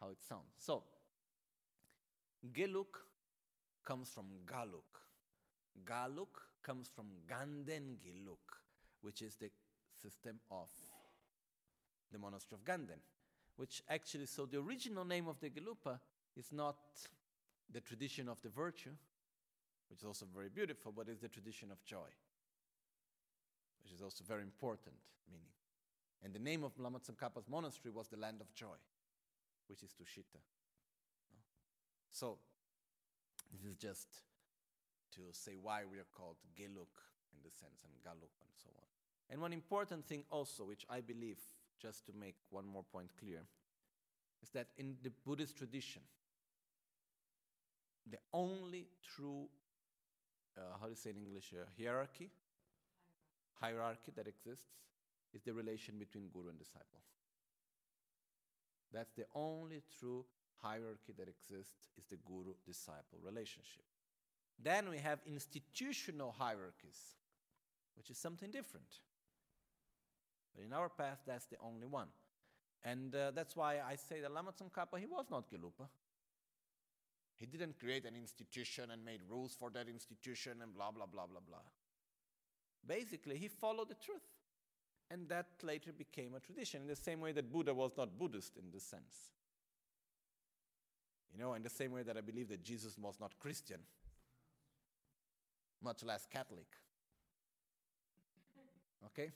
[0.00, 0.54] how it sounds.
[0.58, 0.84] So,
[2.52, 3.02] Geluk
[3.84, 5.02] comes from Galuk.
[5.84, 8.60] Galuk comes from Ganden Giluk,
[9.00, 9.50] which is the
[10.00, 10.68] system of
[12.12, 13.00] the monastery of Ganden,
[13.56, 15.98] which actually, so the original name of the Gelupa
[16.36, 16.76] is not
[17.72, 18.94] the tradition of the virtue,
[19.90, 22.06] which is also very beautiful, but is the tradition of joy
[23.88, 24.96] which is also very important
[25.30, 25.48] meaning.
[26.22, 28.76] And the name of Lama Tsongkhapa's monastery was the land of joy,
[29.66, 30.40] which is Tushita.
[32.10, 32.38] So,
[33.50, 34.08] this is just
[35.14, 37.00] to say why we are called Geluk
[37.32, 38.84] in the sense, and Galuk and so on.
[39.30, 41.38] And one important thing also, which I believe,
[41.80, 43.40] just to make one more point clear,
[44.42, 46.02] is that in the Buddhist tradition,
[48.10, 49.48] the only true,
[50.56, 52.30] uh, how do you say in English, uh, hierarchy
[53.60, 54.74] hierarchy that exists
[55.34, 57.00] is the relation between guru and disciple.
[58.92, 60.24] That's the only true
[60.62, 63.84] hierarchy that exists is the guru disciple relationship.
[64.62, 66.98] Then we have institutional hierarchies,
[67.96, 69.00] which is something different.
[70.54, 72.08] But in our path, that's the only one.
[72.84, 75.88] And uh, that's why I say that Lama Tsongkhapa, he was not Gelupa.
[77.36, 81.26] He didn't create an institution and made rules for that institution and blah, blah, blah,
[81.26, 81.58] blah, blah.
[82.88, 84.22] Basically, he followed the truth.
[85.10, 88.56] And that later became a tradition, in the same way that Buddha was not Buddhist
[88.56, 89.30] in this sense.
[91.32, 93.78] You know, in the same way that I believe that Jesus was not Christian,
[95.82, 96.66] much less Catholic.
[99.06, 99.30] Okay?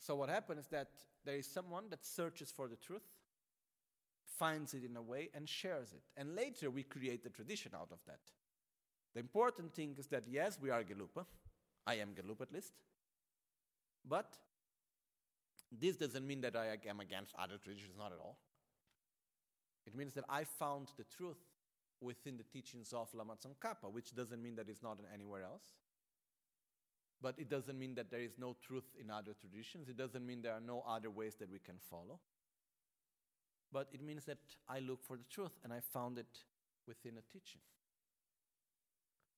[0.00, 0.88] So, what happens is that
[1.24, 3.02] there is someone that searches for the truth,
[4.24, 6.02] finds it in a way, and shares it.
[6.16, 8.20] And later we create the tradition out of that.
[9.18, 11.24] The important thing is that yes, we are Gelupa.
[11.84, 12.72] I am Gelupa at least.
[14.08, 14.32] But
[15.72, 18.38] this doesn't mean that I am against other traditions, not at all.
[19.88, 21.42] It means that I found the truth
[22.00, 25.66] within the teachings of Lama Tsongkhapa, which doesn't mean that it's not anywhere else.
[27.20, 29.88] But it doesn't mean that there is no truth in other traditions.
[29.88, 32.20] It doesn't mean there are no other ways that we can follow.
[33.72, 34.38] But it means that
[34.68, 36.44] I look for the truth and I found it
[36.86, 37.62] within a teaching.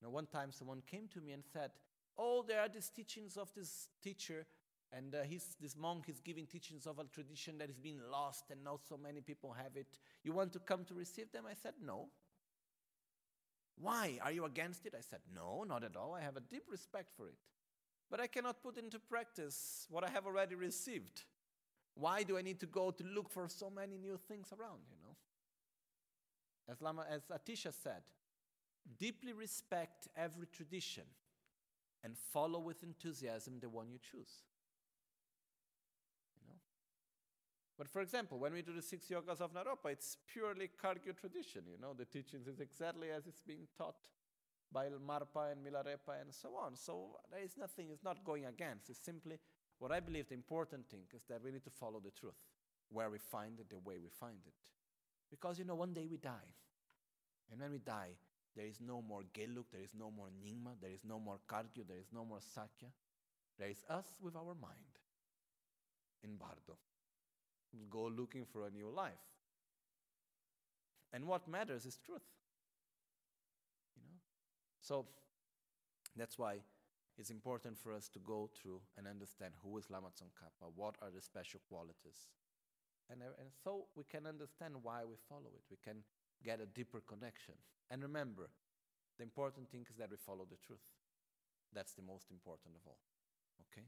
[0.02, 1.70] Now, one time someone came to me and said,
[2.18, 4.46] Oh, there are these teachings of this teacher
[4.92, 8.50] and uh, he's, this monk is giving teachings of a tradition that is being lost
[8.50, 9.86] and not so many people have it.
[10.24, 11.44] You want to come to receive them?
[11.48, 12.08] I said, No.
[13.76, 14.18] Why?
[14.22, 14.94] Are you against it?
[14.98, 16.14] I said, No, not at all.
[16.14, 17.38] I have a deep respect for it.
[18.10, 21.22] But I cannot put into practice what I have already received.
[21.94, 24.96] Why do I need to go to look for so many new things around, you
[25.04, 25.16] know?
[26.68, 28.02] As, Lama, as Atisha said,
[28.98, 31.04] deeply respect every tradition
[32.02, 34.44] and follow with enthusiasm the one you choose.
[36.36, 36.58] You know?
[37.78, 41.62] But for example, when we do the six yogas of Naropa, it's purely Kagyu tradition,
[41.70, 44.08] you know, the teachings is exactly as it's being taught
[44.72, 46.76] by Marpa and Milarepa and so on.
[46.76, 48.88] So there is nothing, it's not going against.
[48.88, 49.38] It's simply
[49.78, 52.38] what I believe the important thing is that we need to follow the truth,
[52.90, 54.54] where we find it, the way we find it.
[55.30, 56.54] Because you know, one day we die.
[57.50, 58.10] And when we die,
[58.56, 61.86] there is no more Geluk, there is no more Nyingma, there is no more Kagyu,
[61.86, 62.88] there is no more Sakya.
[63.58, 64.98] There is us with our mind
[66.24, 66.78] in Bardo.
[67.90, 69.12] Go looking for a new life.
[71.12, 72.22] And what matters is truth.
[73.96, 74.16] You know?
[74.80, 75.06] So
[76.16, 76.56] that's why
[77.18, 81.10] it's important for us to go through and understand who is Lama Tsongkhapa, what are
[81.14, 82.28] the special qualities.
[83.10, 85.62] And, and so we can understand why we follow it.
[85.70, 86.02] We can
[86.44, 87.54] get a deeper connection.
[87.90, 88.48] And remember,
[89.16, 90.80] the important thing is that we follow the truth.
[91.72, 92.98] That's the most important of all.
[93.70, 93.86] Okay?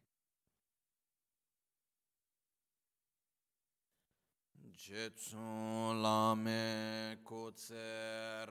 [7.25, 8.47] Kutse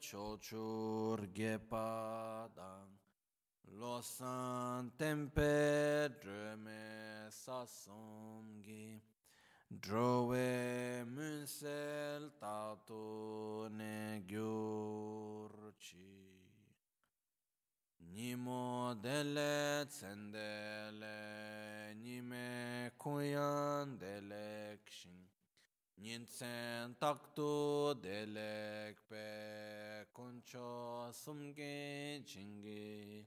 [0.00, 2.90] chochur gepadang
[3.78, 7.30] losan tempe dreme
[9.68, 15.96] drove munsel tato ne gyurchi.
[17.98, 25.26] Nimo dele tsendele nime kuyan delekshin
[25.98, 33.26] Nintsen takto delekpe kuncho sumge chingi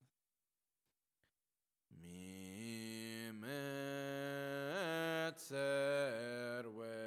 [1.99, 3.61] Mi me
[5.35, 6.97] tserwe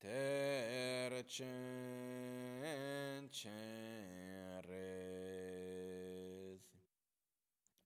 [0.00, 6.62] ter chen chen res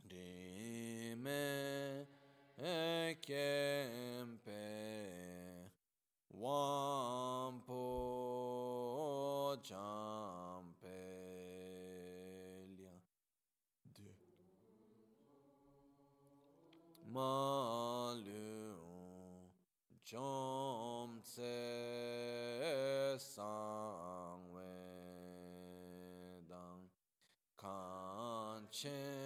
[0.09, 2.07] di me
[3.21, 4.67] kempe
[6.43, 7.85] wampo
[9.63, 10.00] jampelia
[17.21, 18.77] malu
[20.09, 21.57] jom se
[23.33, 24.73] sangwe
[26.51, 26.83] dang
[27.61, 29.21] kan chen